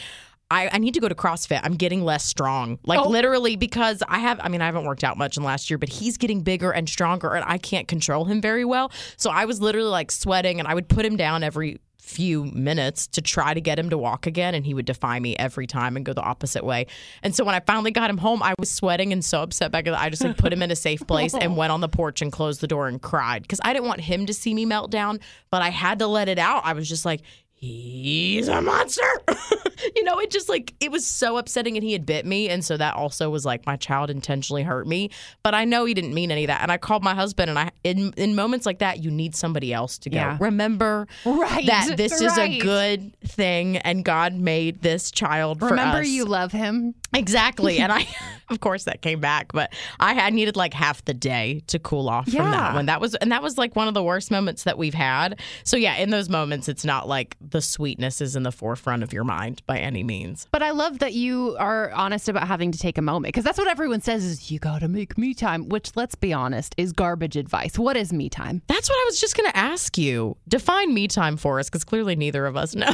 I, 0.53 0.69
I 0.73 0.79
need 0.79 0.95
to 0.95 1.01
go 1.01 1.09
to 1.09 1.15
CrossFit. 1.15 1.61
I'm 1.63 1.75
getting 1.77 2.05
less 2.05 2.25
strong. 2.25 2.79
Like 2.85 3.01
Oh. 3.01 3.09
literally 3.09 3.57
because 3.57 4.03
I 4.09 4.19
have 4.19 4.39
I 4.43 4.49
mean, 4.49 4.61
I 4.61 4.67
haven't 4.67 4.85
worked 4.85 5.03
out 5.05 5.17
much 5.17 5.37
in 5.37 5.43
the 5.43 5.47
last 5.47 5.71
year, 5.71 5.79
but 5.79 5.89
he's 5.89 6.17
getting 6.19 6.43
bigger 6.43 6.71
and 6.71 6.89
stronger 6.89 7.35
and 7.35 7.45
I 7.49 7.59
can't 7.59 7.89
control 7.89 8.25
him 8.27 8.41
very 8.41 8.65
well. 8.65 8.93
So 9.17 9.31
I 9.31 9.47
was 9.47 9.61
literally 9.61 9.89
like 9.89 10.11
sweating 10.13 10.59
and 10.61 10.69
I 10.69 10.75
would 10.75 10.89
put 10.89 11.05
him 11.05 11.17
down 11.17 11.43
every 11.43 11.79
few 12.01 12.45
minutes 12.47 13.07
to 13.07 13.23
try 13.23 13.55
to 13.55 13.61
get 13.61 13.79
him 13.79 13.89
to 13.89 13.97
walk 13.97 14.27
again 14.27 14.55
and 14.57 14.67
he 14.67 14.75
would 14.75 14.85
defy 14.85 15.19
me 15.21 15.37
every 15.37 15.67
time 15.69 15.97
and 15.97 16.05
go 16.05 16.13
the 16.13 16.21
opposite 16.21 16.65
way. 16.65 16.85
And 17.23 17.35
so 17.35 17.45
when 17.45 17.55
I 17.55 17.61
finally 17.61 17.93
got 17.93 18.11
him 18.11 18.19
home, 18.19 18.43
I 18.43 18.55
was 18.59 18.71
sweating 18.71 19.13
and 19.13 19.25
so 19.25 19.41
upset 19.41 19.71
back 19.71 19.87
I 19.87 20.11
just 20.11 20.23
like 20.23 20.37
put 20.37 20.53
him 20.53 20.63
in 20.63 20.71
a 20.73 20.77
safe 20.77 21.07
place 21.07 21.33
and 21.33 21.57
went 21.63 21.71
on 21.73 21.81
the 21.81 21.89
porch 21.89 22.21
and 22.21 22.31
closed 22.33 22.61
the 22.61 22.67
door 22.67 22.89
and 22.89 23.01
cried 23.01 23.43
because 23.43 23.61
I 23.65 23.73
didn't 23.73 23.87
want 23.87 24.01
him 24.01 24.27
to 24.27 24.35
see 24.35 24.53
me 24.53 24.67
melt 24.67 24.91
down, 24.91 25.21
but 25.49 25.63
I 25.63 25.71
had 25.71 26.01
to 26.01 26.09
let 26.09 26.29
it 26.29 26.41
out. 26.41 26.63
I 26.65 26.73
was 26.73 26.89
just 26.89 27.05
like 27.05 27.23
He's 27.63 28.49
a 28.49 28.61
monster. 28.61 29.07
you 29.95 30.03
know, 30.03 30.19
it 30.19 30.33
just 30.33 30.49
like 30.49 30.75
it 30.81 30.91
was 30.91 31.07
so 31.07 31.37
upsetting 31.37 31.77
and 31.77 31.85
he 31.85 31.93
had 31.93 32.05
bit 32.05 32.27
me 32.27 32.49
and 32.49 32.65
so 32.65 32.77
that 32.77 32.97
also 32.97 33.31
was 33.31 33.45
like 33.45 33.65
my 33.67 33.77
child 33.77 34.11
intentionally 34.11 34.65
hurt 34.65 34.85
me, 34.85 35.11
but 35.45 35.55
I 35.55 35.65
know 35.65 35.85
he 35.85 35.95
didn't 35.95 36.13
mean 36.13 36.33
any 36.33 36.43
of 36.43 36.49
that. 36.49 36.63
And 36.63 36.73
I 36.73 36.77
called 36.77 37.05
my 37.05 37.15
husband 37.15 37.51
and 37.51 37.59
I 37.61 37.71
in 37.85 38.15
in 38.17 38.35
moments 38.35 38.67
like 38.67 38.81
that 38.81 39.05
you 39.05 39.13
need 39.13 39.37
somebody 39.37 39.73
else 39.73 39.97
to 39.99 40.11
go. 40.11 40.17
Yeah. 40.17 40.39
Remember 40.41 41.07
Right, 41.25 41.65
that 41.67 41.97
this 41.97 42.21
is 42.21 42.37
a 42.37 42.59
good 42.59 43.17
thing 43.21 43.77
and 43.77 44.05
God 44.05 44.35
made 44.35 44.83
this 44.83 45.13
child 45.13 45.61
for 45.61 45.67
Remember, 45.67 46.03
you 46.03 46.25
love 46.25 46.51
him. 46.51 46.97
Exactly. 47.15 47.79
And 47.79 47.93
I, 47.93 48.07
of 48.51 48.61
course, 48.61 48.85
that 48.85 49.03
came 49.03 49.21
back, 49.21 49.53
but 49.53 49.73
I 50.01 50.15
had 50.15 50.35
needed 50.35 50.57
like 50.57 50.75
half 50.75 51.05
the 51.05 51.15
day 51.15 51.63
to 51.69 51.79
cool 51.79 52.09
off 52.09 52.29
from 52.29 52.51
that 52.51 52.75
one. 52.75 52.87
That 52.87 53.01
was, 53.01 53.15
and 53.17 53.33
that 53.33 53.43
was 53.43 53.59
like 53.59 53.77
one 53.77 53.89
of 53.89 53.95
the 53.95 54.03
worst 54.03 54.31
moments 54.31 54.65
that 54.65 54.79
we've 54.79 54.95
had. 54.95 55.41
So, 55.65 55.77
yeah, 55.77 55.97
in 55.97 56.11
those 56.11 56.29
moments, 56.29 56.69
it's 56.69 56.85
not 56.85 57.09
like 57.09 57.37
the 57.41 57.61
sweetness 57.61 58.21
is 58.21 58.37
in 58.37 58.43
the 58.43 58.53
forefront 58.53 59.03
of 59.03 59.13
your 59.13 59.25
mind 59.25 59.63
by 59.67 59.79
any 59.79 60.03
means. 60.03 60.47
But 60.51 60.63
I 60.63 60.71
love 60.71 60.99
that 61.01 61.15
you 61.15 61.57
are 61.59 61.91
honest 61.93 62.29
about 62.29 62.47
having 62.47 62.73
to 62.73 62.79
take 62.79 62.99
a 62.99 63.03
moment 63.03 63.35
because 63.35 63.45
that's 63.45 63.59
what 63.59 63.69
everyone 63.69 64.01
says 64.01 64.25
is 64.25 64.51
you 64.51 64.59
got 64.59 64.81
to 64.81 64.89
make 64.89 65.17
me 65.17 65.35
time, 65.35 65.69
which 65.69 65.93
let's 65.97 66.15
be 66.15 66.33
honest 66.33 66.75
is 66.77 66.93
garbage 66.93 67.37
advice. 67.37 67.79
What 67.79 67.97
is 67.97 68.13
me 68.13 68.29
time? 68.29 68.63
That's 68.67 68.89
what 68.89 68.97
I 68.97 69.05
was 69.07 69.21
just 69.21 69.37
going 69.37 69.51
to 69.51 69.57
ask 69.57 69.97
you. 69.97 70.37
Define 70.49 70.93
me 70.95 71.09
time 71.09 71.37
for 71.37 71.59
us 71.59 71.69
because 71.69 71.85
clearly 71.85 72.17
neither 72.17 72.47
of 72.47 72.57
us 72.57 72.75
know. 72.75 72.93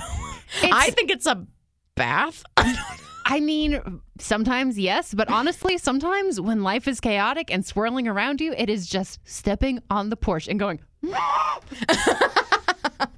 I 0.62 0.90
think 0.90 1.10
it's 1.10 1.26
a 1.26 1.46
bath. 1.94 2.44
I 3.30 3.40
mean, 3.40 4.00
sometimes 4.18 4.78
yes, 4.78 5.12
but 5.12 5.28
honestly, 5.30 5.76
sometimes 5.76 6.40
when 6.40 6.62
life 6.62 6.88
is 6.88 6.98
chaotic 6.98 7.50
and 7.52 7.64
swirling 7.64 8.08
around 8.08 8.40
you, 8.40 8.54
it 8.56 8.70
is 8.70 8.88
just 8.88 9.20
stepping 9.24 9.80
on 9.90 10.08
the 10.08 10.16
porch 10.16 10.48
and 10.48 10.58
going. 10.58 10.80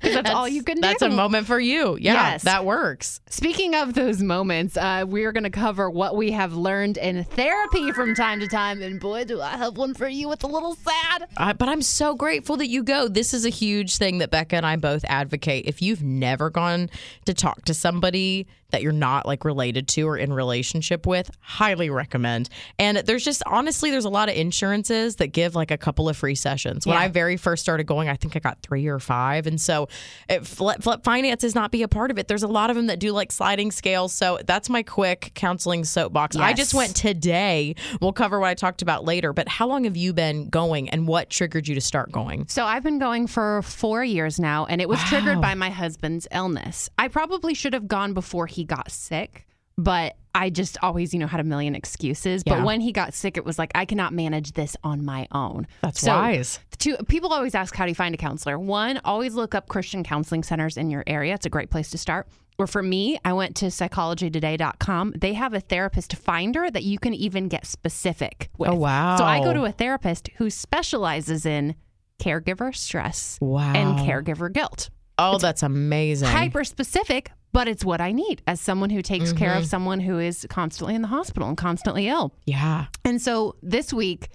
'Cause 0.02 0.14
that's, 0.14 0.30
all 0.30 0.48
you 0.48 0.62
can 0.62 0.76
do. 0.76 0.80
That's 0.80 1.02
a 1.02 1.08
moment 1.10 1.46
for 1.46 1.60
you. 1.60 1.96
Yeah, 2.00 2.14
Yes. 2.32 2.42
that 2.42 2.64
works. 2.64 3.20
Speaking 3.28 3.74
of 3.74 3.94
those 3.94 4.20
moments, 4.22 4.76
uh, 4.76 5.04
we're 5.06 5.30
going 5.32 5.44
to 5.44 5.50
cover 5.50 5.88
what 5.90 6.16
we 6.16 6.32
have 6.32 6.54
learned 6.54 6.96
in 6.96 7.22
therapy 7.24 7.92
from 7.92 8.14
time 8.14 8.40
to 8.40 8.48
time. 8.48 8.82
And 8.82 8.98
boy, 8.98 9.24
do 9.24 9.40
I 9.40 9.56
have 9.56 9.76
one 9.76 9.94
for 9.94 10.08
you. 10.08 10.32
It's 10.32 10.42
a 10.42 10.46
little 10.48 10.74
sad. 10.74 11.28
Uh, 11.36 11.52
but 11.52 11.68
I'm 11.68 11.82
so 11.82 12.14
grateful 12.14 12.56
that 12.56 12.68
you 12.68 12.82
go. 12.82 13.08
This 13.08 13.32
is 13.34 13.44
a 13.46 13.50
huge 13.50 13.96
thing 13.98 14.18
that 14.18 14.30
Bekah 14.30 14.54
and 14.54 14.66
I 14.66 14.76
both 14.76 15.04
advocate. 15.04 15.66
If 15.66 15.80
you've 15.82 16.02
never 16.02 16.50
gone 16.50 16.90
to 17.26 17.32
talk 17.34 17.64
to 17.66 17.74
somebody 17.74 18.48
that 18.70 18.82
you're 18.82 18.93
not 18.93 19.26
like 19.26 19.44
related 19.44 19.88
to 19.88 20.02
or 20.08 20.17
in 20.17 20.32
relationship 20.32 21.06
with, 21.06 21.31
highly 21.40 21.91
recommend. 21.91 22.48
And 22.79 22.98
there's 22.98 23.24
just 23.24 23.43
honestly, 23.46 23.91
there's 23.91 24.05
a 24.05 24.08
lot 24.10 24.29
of 24.29 24.36
insurances 24.36 25.17
that 25.17 25.29
give 25.29 25.55
like 25.55 25.70
a 25.70 25.79
couple 25.79 26.08
of 26.08 26.17
free 26.17 26.34
sessions. 26.34 26.86
When 26.86 26.94
Yeah. 26.94 27.03
I 27.03 27.08
very 27.08 27.36
first 27.36 27.62
started 27.62 27.84
going, 27.84 28.08
I 28.08 28.17
think 28.17 28.36
I 28.36 28.39
got 28.39 28.62
three 28.62 28.86
or 28.86 28.98
five. 28.98 29.46
And 29.46 29.60
so 29.60 29.89
if 30.29 30.60
let, 30.60 30.84
let 30.86 31.05
finances 31.05 31.55
not 31.55 31.70
be 31.70 31.82
a 31.82 31.89
part 31.89 32.10
of 32.10 32.19
it, 32.19 32.29
there's 32.29 32.43
a 32.43 32.48
lot 32.48 32.70
of 32.70 32.77
them 32.77 32.86
that 32.86 32.98
do 33.00 33.12
like 33.12 33.32
sliding 33.32 33.70
scales. 33.70 34.12
So 34.12 34.39
that's 34.46 34.69
my 34.69 34.82
quick 34.82 35.32
counseling 35.34 35.84
soapbox. 35.84 36.36
I 36.36 36.53
just 36.53 36.74
went 36.74 36.94
today. 36.96 37.74
We'll 38.00 38.12
cover 38.12 38.41
what 38.41 38.48
I 38.48 38.55
talked 38.55 38.82
about 38.82 39.05
later. 39.05 39.32
But 39.32 39.48
how 39.48 39.67
long 39.67 39.84
have 39.84 39.96
you 39.96 40.12
been 40.12 40.48
going 40.48 40.89
and 40.91 41.06
what 41.06 41.31
triggered 41.31 41.69
you 41.69 41.74
to 41.74 41.81
start 41.81 42.12
going? 42.12 42.46
So 42.48 42.65
I've 42.65 42.82
been 42.82 42.98
going 42.98 43.27
for 43.27 43.62
four 43.62 44.05
years 44.05 44.39
now, 44.39 44.67
and 44.67 44.81
it 44.81 44.89
was 44.89 45.00
triggered 45.05 45.41
by 45.41 45.55
my 45.55 45.70
husband's 45.70 46.27
illness. 46.32 46.89
I 46.98 47.08
probably 47.08 47.55
should 47.55 47.72
have 47.72 47.89
gone 47.89 48.15
before 48.15 48.46
he 48.46 48.59
got 48.64 48.90
sick, 48.90 49.46
but 49.79 50.17
I 50.34 50.50
just 50.50 50.79
always, 50.82 51.12
you 51.12 51.19
know, 51.19 51.26
had 51.26 51.40
a 51.40 51.44
million 51.44 51.74
excuses. 51.74 52.43
Yeah. 52.46 52.56
But 52.56 52.64
when 52.67 52.81
he 52.81 52.93
got 52.93 53.14
sick, 53.14 53.36
it 53.36 53.44
was 53.44 53.58
like 53.58 53.72
I 53.74 53.84
cannot 53.84 54.12
manage 54.12 54.52
this 54.52 54.76
on 54.84 55.05
my 55.05 55.26
own. 55.32 55.67
That's 55.82 56.00
So, 56.00 56.12
wise. 56.12 56.60
Two, 56.79 56.96
people 57.08 57.32
always 57.32 57.55
ask 57.55 57.74
how 57.74 57.84
do 57.84 57.90
you 57.90 57.94
find 57.96 58.14
a 58.14 58.19
counselor. 58.19 58.58
One, 58.58 59.00
always 59.05 59.34
look 59.34 59.55
up 59.55 59.69
Christian 59.69 60.05
counseling 60.05 60.43
centers 60.44 60.76
in 60.76 60.88
your 60.90 61.02
area. 61.06 61.34
It's 61.34 61.46
a 61.46 61.50
great 61.50 61.70
place 61.70 61.90
to 61.90 61.98
start. 61.98 62.29
Or 62.58 62.67
for 62.67 62.82
me, 62.82 63.19
I 63.24 63.32
went 63.32 63.56
to 63.56 63.67
psychologytoday.com. 63.67 65.14
They 65.19 65.32
have 65.34 65.55
a 65.55 65.60
therapist 65.60 66.14
finder 66.17 66.70
that 66.70 66.84
you 66.84 66.98
can 66.98 67.14
even 67.14 67.48
get 67.48 67.67
specific 67.67 68.50
with. 68.58 68.70
Oh, 68.70 68.74
wow. 68.74 69.17
So 69.17 69.24
I 69.24 69.40
go 69.43 69.52
to 69.52 69.64
a 69.64 69.72
therapist 69.72 70.29
who 70.36 70.50
specializes 70.50 71.46
in 71.46 71.74
caregiver 72.20 72.74
stress 72.74 73.38
Wow. 73.40 73.72
and 73.74 73.98
caregiver 74.00 74.52
guilt. 74.52 74.90
Oh, 75.19 75.38
that's 75.38 75.62
amazing. 75.62 76.29
Hyper 76.29 76.64
specific, 76.64 77.31
but 77.52 77.69
it's 77.69 77.84
what 77.84 78.00
I 78.00 78.12
need 78.12 78.42
as 78.46 78.60
someone 78.60 78.90
who 78.90 79.02
takes 79.02 79.32
care 79.32 79.50
Mm-hmm. 79.50 79.58
of 79.58 79.66
someone 79.66 80.00
who 80.00 80.19
is 80.19 80.46
constantly 80.50 80.94
in 80.94 81.02
the 81.02 81.08
hospital 81.08 81.48
and 81.48 81.56
constantly 81.56 82.08
ill. 82.08 82.32
Yeah. 82.46 82.86
And 83.04 83.20
so 83.20 83.56
this 83.62 83.92
week, 83.92 84.28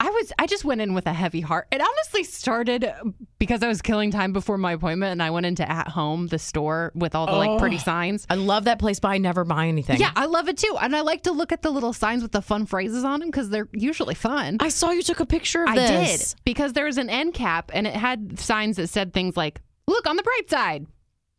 I 0.00 0.10
was 0.10 0.32
I 0.36 0.46
just 0.48 0.64
went 0.64 0.80
in 0.80 0.94
with 0.94 1.06
a 1.06 1.12
heavy 1.12 1.40
heart. 1.40 1.68
It 1.70 1.80
honestly 1.80 2.24
started 2.24 2.90
because 3.38 3.62
I 3.62 3.68
was 3.68 3.80
killing 3.82 4.10
time 4.10 4.32
before 4.32 4.58
my 4.58 4.72
appointment, 4.72 5.12
and 5.12 5.22
I 5.22 5.30
went 5.30 5.46
into 5.46 5.68
At 5.70 5.86
Home, 5.88 6.26
the 6.26 6.40
store 6.40 6.90
with 6.96 7.14
all 7.14 7.26
the 7.26 7.32
like 7.34 7.60
pretty 7.60 7.78
signs. 7.78 8.26
I 8.28 8.34
love 8.34 8.64
that 8.64 8.80
place, 8.80 8.98
but 8.98 9.08
I 9.08 9.18
never 9.18 9.44
buy 9.44 9.68
anything. 9.68 10.00
Yeah, 10.00 10.10
I 10.16 10.24
love 10.26 10.48
it 10.48 10.56
too, 10.56 10.76
and 10.80 10.96
I 10.96 11.02
like 11.02 11.22
to 11.24 11.32
look 11.32 11.52
at 11.52 11.62
the 11.62 11.70
little 11.70 11.92
signs 11.92 12.20
with 12.24 12.32
the 12.32 12.42
fun 12.42 12.66
phrases 12.66 13.04
on 13.04 13.20
them 13.20 13.28
because 13.30 13.48
they're 13.50 13.68
usually 13.72 14.16
fun. 14.16 14.56
I 14.58 14.70
saw 14.70 14.90
you 14.90 15.02
took 15.02 15.20
a 15.20 15.26
picture 15.26 15.62
of 15.62 15.68
I 15.68 15.76
this. 15.76 16.32
did 16.34 16.40
because 16.44 16.72
there 16.72 16.86
was 16.86 16.98
an 16.98 17.08
end 17.08 17.34
cap, 17.34 17.70
and 17.72 17.86
it 17.86 17.94
had 17.94 18.40
signs 18.40 18.78
that 18.78 18.88
said 18.88 19.12
things 19.12 19.36
like, 19.36 19.60
"Look 19.86 20.08
on 20.08 20.16
the 20.16 20.24
bright 20.24 20.50
side, 20.50 20.86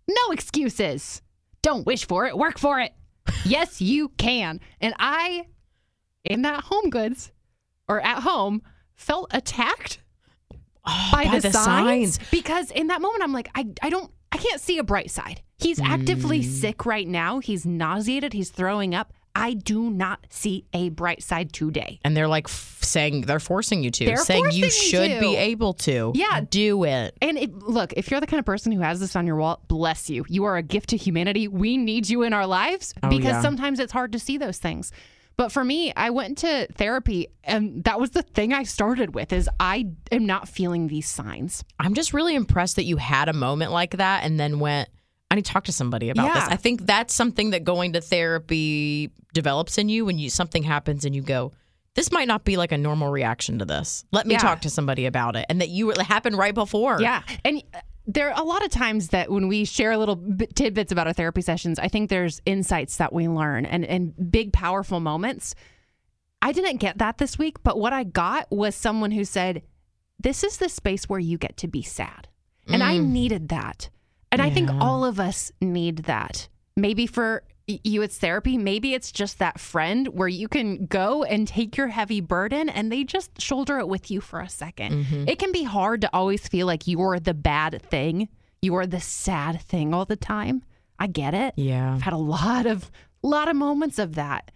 no 0.07 0.31
excuses, 0.31 1.22
don't 1.62 1.86
wish 1.86 2.05
for 2.07 2.25
it, 2.27 2.38
work 2.38 2.57
for 2.60 2.79
it. 2.79 2.93
yes, 3.45 3.81
you 3.81 4.10
can." 4.17 4.60
And 4.81 4.93
I, 5.00 5.48
in 6.24 6.41
that 6.43 6.63
Home 6.65 6.89
Goods 6.89 7.31
or 7.88 8.01
at 8.01 8.24
home, 8.24 8.62
felt 8.95 9.27
attacked 9.33 10.00
by, 10.50 10.57
Oh, 10.86 11.10
by 11.13 11.25
the, 11.29 11.39
the 11.39 11.51
signs, 11.53 12.15
signs. 12.15 12.29
because 12.31 12.69
in 12.72 12.88
that 12.88 13.01
moment 13.01 13.24
I'm 13.24 13.31
like, 13.33 13.50
I, 13.55 13.67
I 13.81 13.89
don't, 13.89 14.12
I 14.31 14.38
can't 14.38 14.60
see 14.60 14.77
a 14.77 14.83
bright 14.83 15.10
side. 15.12 15.41
He's 15.57 15.79
actively 15.79 16.41
Mm. 16.41 16.45
sick 16.45 16.86
right 16.86 17.07
now. 17.07 17.39
He's 17.39 17.65
nauseated. 17.65 18.33
He's 18.33 18.50
throwing 18.50 18.93
up. 18.93 19.13
I 19.35 19.55
do 19.55 19.89
not 19.89 20.25
see 20.29 20.65
a 20.73 20.89
bright 20.89 21.23
side 21.23 21.51
today. 21.53 21.99
And 22.05 22.15
they're 22.15 22.27
like 22.27 22.45
f- 22.47 22.77
saying 22.81 23.21
they're 23.21 23.39
forcing 23.39 23.83
you 23.83 23.89
to, 23.89 24.05
They're 24.05 24.17
saying 24.17 24.51
you 24.51 24.69
should 24.69 25.09
to. 25.09 25.19
be 25.19 25.35
able 25.35 25.73
to. 25.73 26.11
Yeah. 26.13 26.41
do 26.47 26.83
it. 26.83 27.17
And 27.21 27.37
it, 27.37 27.51
look, 27.57 27.93
if 27.93 28.11
you're 28.11 28.19
the 28.21 28.27
kind 28.27 28.39
of 28.39 28.45
person 28.45 28.71
who 28.71 28.81
has 28.81 28.99
this 28.99 29.15
on 29.15 29.25
your 29.25 29.37
wall, 29.37 29.59
bless 29.67 30.09
you. 30.09 30.23
You 30.29 30.43
are 30.43 30.55
a 30.57 30.61
gift 30.61 30.89
to 30.89 30.97
humanity. 30.97 31.47
We 31.47 31.77
need 31.77 32.09
you 32.09 32.21
in 32.21 32.31
our 32.33 32.45
lives 32.45 32.93
Oh, 33.01 33.09
because 33.09 33.31
yeah. 33.33 33.41
sometimes 33.41 33.79
it's 33.79 33.91
hard 33.91 34.11
to 34.11 34.19
see 34.19 34.37
those 34.37 34.59
things. 34.59 34.91
But 35.35 35.51
for 35.51 35.63
me, 35.63 35.91
I 35.95 36.11
went 36.11 36.37
to 36.39 36.67
therapy 36.73 37.27
and 37.43 37.83
that 37.85 37.99
was 37.99 38.11
the 38.11 38.21
thing 38.21 38.53
I 38.53 38.61
started 38.63 39.15
with 39.15 39.33
is 39.33 39.49
I 39.59 39.87
am 40.11 40.27
not 40.27 40.47
feeling 40.47 40.87
these 40.87 41.09
signs. 41.09 41.63
I'm 41.79 41.95
just 41.95 42.13
really 42.13 42.35
impressed 42.35 42.75
that 42.75 42.83
you 42.83 42.97
had 42.97 43.29
a 43.29 43.33
moment 43.33 43.71
like 43.71 43.97
that 43.97 44.23
and 44.25 44.39
then 44.39 44.59
went. 44.59 44.89
I 45.33 45.35
need 45.35 45.45
to 45.45 45.51
talk 45.51 45.63
to 45.65 45.71
somebody 45.71 46.09
about 46.09 46.33
this. 46.33 46.43
I 46.47 46.55
think 46.55 46.85
that's 46.85 47.13
something 47.13 47.49
that 47.49 47.63
going 47.63 47.93
to 47.93 48.01
therapy 48.01 49.11
develops 49.33 49.77
in 49.77 49.89
you 49.89 50.05
when 50.05 50.19
you 50.19 50.29
something 50.29 50.63
happens 50.63 51.05
and 51.05 51.15
you 51.15 51.21
go, 51.23 51.51
this 51.95 52.11
might 52.11 52.27
not 52.27 52.43
be 52.43 52.55
like 52.55 52.71
a 52.71 52.77
normal 52.77 53.09
reaction 53.09 53.59
to 53.59 53.65
this. 53.65 54.05
Let 54.11 54.25
me 54.27 54.35
Yeah. 54.35 54.39
talk 54.39 54.61
to 54.61 54.69
somebody 54.69 55.05
about 55.05 55.35
it. 55.35 55.45
And 55.49 55.59
that 55.61 55.69
you 55.69 55.89
it 55.91 55.97
happened 56.01 56.37
right 56.37 56.53
before. 56.53 57.01
Yeah. 57.01 57.23
And 57.43 57.63
uh, 57.73 57.79
there 58.05 58.31
are 58.31 58.39
a 58.41 58.43
lot 58.45 58.63
of 58.63 58.69
times 58.71 59.09
that 59.09 59.31
when 59.31 59.47
we 59.47 59.65
share 59.65 59.95
little 59.97 60.15
bit- 60.15 60.55
tidbits 60.55 60.91
about 60.91 61.07
our 61.07 61.13
therapy 61.13 61.41
sessions, 61.41 61.79
I 61.79 61.87
think 61.87 62.09
there's 62.09 62.41
insights 62.45 62.97
that 62.97 63.11
we 63.13 63.27
learn 63.27 63.65
and, 63.65 63.85
and 63.85 64.31
big, 64.31 64.53
powerful 64.53 64.99
moments. 64.99 65.55
I 66.41 66.51
didn't 66.51 66.77
get 66.77 66.97
that 66.99 67.17
this 67.17 67.37
week, 67.37 67.63
but 67.63 67.79
what 67.79 67.93
I 67.93 68.03
got 68.03 68.51
was 68.51 68.75
someone 68.75 69.11
who 69.11 69.23
said, 69.25 69.61
This 70.19 70.43
is 70.43 70.57
the 70.57 70.69
space 70.69 71.09
where 71.09 71.19
you 71.19 71.37
get 71.37 71.57
to 71.57 71.67
be 71.67 71.81
sad. 71.81 72.27
And 72.67 72.81
I 72.83 72.97
needed 72.97 73.49
that. 73.49 73.89
And 74.33 74.41
I 74.41 74.49
think 74.49 74.69
all 74.81 75.05
of 75.05 75.19
us 75.19 75.51
need 75.61 75.99
that. 75.99 76.47
Maybe 76.75 77.05
for 77.05 77.43
you, 77.67 78.01
it's 78.01 78.17
therapy. 78.17 78.57
Maybe 78.57 78.93
it's 78.93 79.11
just 79.11 79.39
that 79.39 79.59
friend 79.59 80.07
where 80.07 80.27
you 80.27 80.47
can 80.47 80.87
go 80.87 81.23
and 81.23 81.47
take 81.47 81.77
your 81.77 81.87
heavy 81.87 82.19
burden 82.19 82.67
and 82.67 82.91
they 82.91 83.03
just 83.03 83.39
shoulder 83.39 83.77
it 83.77 83.87
with 83.87 84.09
you 84.09 84.21
for 84.21 84.41
a 84.41 84.45
2nd 84.45 84.73
mm-hmm. 84.73 85.25
It 85.27 85.39
can 85.39 85.51
be 85.51 85.63
hard 85.63 86.01
to 86.01 86.09
always 86.13 86.47
feel 86.47 86.67
like 86.67 86.87
you're 86.87 87.19
the 87.19 87.33
bad 87.33 87.81
thing, 87.83 88.27
you're 88.61 88.87
the 88.87 88.99
sad 88.99 89.61
thing 89.61 89.93
all 89.93 90.05
the 90.05 90.15
time. 90.15 90.63
I 90.99 91.07
get 91.07 91.33
it. 91.33 91.53
Yeah. 91.55 91.93
I've 91.93 92.01
had 92.01 92.13
a 92.13 92.17
lot 92.17 92.65
of 92.65 92.89
lot 93.21 93.47
of 93.47 93.55
moments 93.55 93.99
of 93.99 94.15
that. 94.15 94.51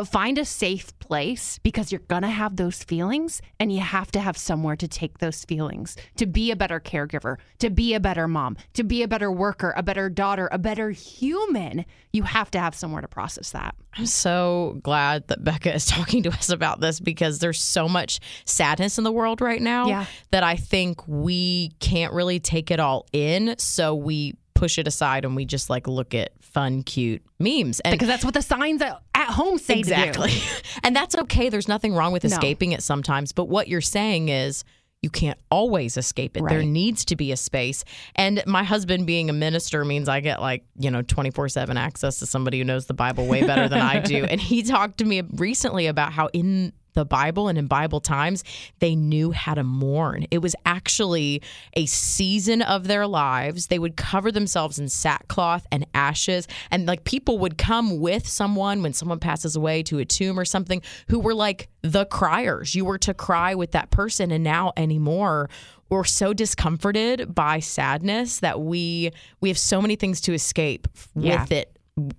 But 0.00 0.08
find 0.08 0.38
a 0.38 0.46
safe 0.46 0.98
place 0.98 1.58
because 1.62 1.92
you're 1.92 2.00
going 2.08 2.22
to 2.22 2.28
have 2.28 2.56
those 2.56 2.82
feelings 2.82 3.42
and 3.58 3.70
you 3.70 3.80
have 3.80 4.10
to 4.12 4.20
have 4.20 4.34
somewhere 4.38 4.74
to 4.76 4.88
take 4.88 5.18
those 5.18 5.44
feelings 5.44 5.94
to 6.16 6.24
be 6.24 6.50
a 6.50 6.56
better 6.56 6.80
caregiver, 6.80 7.36
to 7.58 7.68
be 7.68 7.92
a 7.92 8.00
better 8.00 8.26
mom, 8.26 8.56
to 8.72 8.82
be 8.82 9.02
a 9.02 9.08
better 9.08 9.30
worker, 9.30 9.74
a 9.76 9.82
better 9.82 10.08
daughter, 10.08 10.48
a 10.52 10.58
better 10.58 10.88
human. 10.88 11.84
You 12.14 12.22
have 12.22 12.50
to 12.52 12.58
have 12.58 12.74
somewhere 12.74 13.02
to 13.02 13.08
process 13.08 13.50
that. 13.50 13.74
I'm 13.92 14.06
so 14.06 14.80
glad 14.82 15.28
that 15.28 15.44
Bekah 15.44 15.74
is 15.74 15.84
talking 15.96 16.22
to 16.22 16.30
us 16.30 16.48
about 16.48 16.80
this 16.80 16.98
because 16.98 17.40
there's 17.40 17.60
so 17.60 17.86
much 17.86 18.20
sadness 18.46 18.96
in 18.96 19.04
the 19.04 19.12
world 19.12 19.42
right 19.42 19.60
now 19.60 19.86
Yeah. 19.86 20.06
that 20.30 20.42
I 20.42 20.56
think 20.56 21.06
we 21.06 21.72
can't 21.80 22.14
really 22.14 22.40
take 22.40 22.70
it 22.70 22.80
all 22.80 23.04
in. 23.12 23.54
So 23.58 23.94
we 23.94 24.32
push 24.60 24.76
it 24.76 24.86
aside 24.86 25.24
and 25.24 25.34
we 25.34 25.46
just 25.46 25.70
like 25.70 25.88
look 25.88 26.14
at 26.14 26.32
fun, 26.42 26.82
cute 26.82 27.22
memes. 27.38 27.80
And 27.80 27.92
Because 27.92 28.08
that's 28.08 28.24
what 28.24 28.34
the 28.34 28.42
signs 28.42 28.82
at 28.82 29.00
at 29.14 29.28
home 29.28 29.56
say 29.56 29.78
exactly. 29.78 30.32
and 30.84 30.94
that's 30.94 31.14
okay. 31.14 31.48
There's 31.48 31.66
nothing 31.66 31.94
wrong 31.94 32.12
with 32.12 32.26
escaping 32.26 32.72
it 32.72 32.82
sometimes. 32.82 33.32
But 33.32 33.46
what 33.46 33.68
you're 33.68 33.80
saying 33.80 34.28
is, 34.28 34.64
you 35.02 35.08
can't 35.08 35.38
always 35.50 35.96
escape 35.96 36.36
it. 36.36 36.42
There 36.46 36.62
needs 36.62 37.06
to 37.06 37.16
be 37.16 37.32
a 37.32 37.36
space. 37.36 37.84
And 38.16 38.42
my 38.46 38.62
husband 38.62 39.06
being 39.06 39.30
a 39.30 39.32
minister 39.32 39.82
means 39.82 40.10
I 40.10 40.20
get 40.20 40.42
like, 40.42 40.64
you 40.78 40.90
know, 40.90 41.00
24 41.00 41.48
7 41.48 41.78
access 41.78 42.18
to 42.18 42.26
somebody 42.26 42.58
who 42.58 42.64
knows 42.64 42.84
the 42.84 42.92
Bible 42.92 43.26
way 43.26 43.46
better 43.46 43.66
than 43.66 43.80
I 43.80 44.00
do. 44.00 44.24
And 44.30 44.40
he 44.40 44.62
talked 44.62 44.98
to 44.98 45.06
me 45.06 45.22
recently 45.22 45.86
about 45.86 46.12
how 46.12 46.28
in 46.34 46.74
the 46.94 47.04
Bible 47.04 47.48
and 47.48 47.58
in 47.58 47.66
Bible 47.66 48.00
times, 48.00 48.44
they 48.78 48.94
knew 48.94 49.30
how 49.30 49.54
to 49.54 49.62
mourn. 49.64 50.26
It 50.30 50.38
was 50.38 50.54
actually 50.66 51.42
a 51.74 51.86
season 51.86 52.62
of 52.62 52.86
their 52.86 53.06
lives. 53.06 53.66
They 53.68 53.78
would 53.78 53.96
cover 53.96 54.32
themselves 54.32 54.78
in 54.78 54.88
sackcloth 54.88 55.66
and 55.70 55.86
ashes. 55.94 56.48
And 56.70 56.86
like 56.86 57.04
people 57.04 57.38
would 57.38 57.58
come 57.58 58.00
with 58.00 58.26
someone 58.28 58.82
when 58.82 58.92
someone 58.92 59.18
passes 59.20 59.56
away 59.56 59.82
to 59.84 59.98
a 59.98 60.04
tomb 60.04 60.38
or 60.38 60.44
something 60.44 60.82
who 61.08 61.18
were 61.18 61.34
like 61.34 61.68
the 61.82 62.06
criers. 62.06 62.74
You 62.74 62.84
were 62.84 62.98
to 62.98 63.14
cry 63.14 63.54
with 63.54 63.72
that 63.72 63.90
person. 63.90 64.30
And 64.30 64.44
now 64.44 64.72
anymore, 64.76 65.48
we're 65.88 66.04
so 66.04 66.32
discomforted 66.32 67.34
by 67.34 67.58
sadness 67.60 68.40
that 68.40 68.60
we 68.60 69.10
we 69.40 69.48
have 69.48 69.58
so 69.58 69.82
many 69.82 69.96
things 69.96 70.20
to 70.22 70.32
escape 70.32 70.86
Yeah. 71.16 71.40
with 71.42 71.52
it 71.52 71.76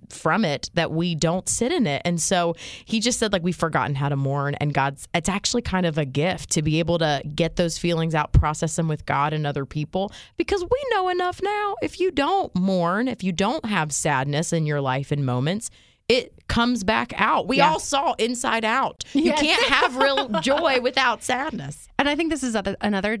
from 0.08 0.44
it 0.44 0.70
that 0.74 0.90
we 0.92 1.14
don't 1.14 1.48
sit 1.48 1.72
in 1.72 1.86
it. 1.86 2.02
And 2.04 2.20
so 2.20 2.54
he 2.84 3.00
just 3.00 3.18
said 3.18 3.32
like 3.32 3.42
we've 3.42 3.56
forgotten 3.56 3.94
how 3.94 4.08
to 4.08 4.16
mourn 4.16 4.54
and 4.56 4.72
God's 4.74 5.08
it's 5.14 5.28
actually 5.28 5.62
kind 5.62 5.86
of 5.86 5.98
a 5.98 6.04
gift 6.04 6.50
to 6.50 6.62
be 6.62 6.78
able 6.78 6.98
to 6.98 7.22
get 7.34 7.56
those 7.56 7.78
feelings 7.78 8.14
out, 8.14 8.32
process 8.32 8.76
them 8.76 8.88
with 8.88 9.06
God 9.06 9.32
and 9.32 9.46
other 9.46 9.64
people 9.66 10.12
because 10.36 10.62
we 10.62 10.82
know 10.92 11.08
enough 11.08 11.40
now 11.42 11.76
if 11.82 12.00
you 12.00 12.10
don't 12.10 12.54
mourn, 12.54 13.08
if 13.08 13.22
you 13.24 13.32
don't 13.32 13.64
have 13.64 13.92
sadness 13.92 14.52
in 14.52 14.66
your 14.66 14.80
life 14.80 15.12
in 15.12 15.24
moments, 15.24 15.70
it 16.08 16.34
comes 16.48 16.84
back 16.84 17.12
out. 17.16 17.48
We 17.48 17.58
Yeah. 17.58 17.70
all 17.70 17.78
saw 17.78 18.12
Inside 18.18 18.64
Out. 18.64 19.04
You 19.14 19.22
Yes. 19.24 19.40
can't 19.40 19.64
have 19.68 19.96
real 19.96 20.28
joy 20.42 20.80
without 20.80 21.22
sadness. 21.22 21.88
And 21.98 22.08
I 22.08 22.16
think 22.16 22.30
this 22.30 22.42
is 22.42 22.56
another 22.80 23.18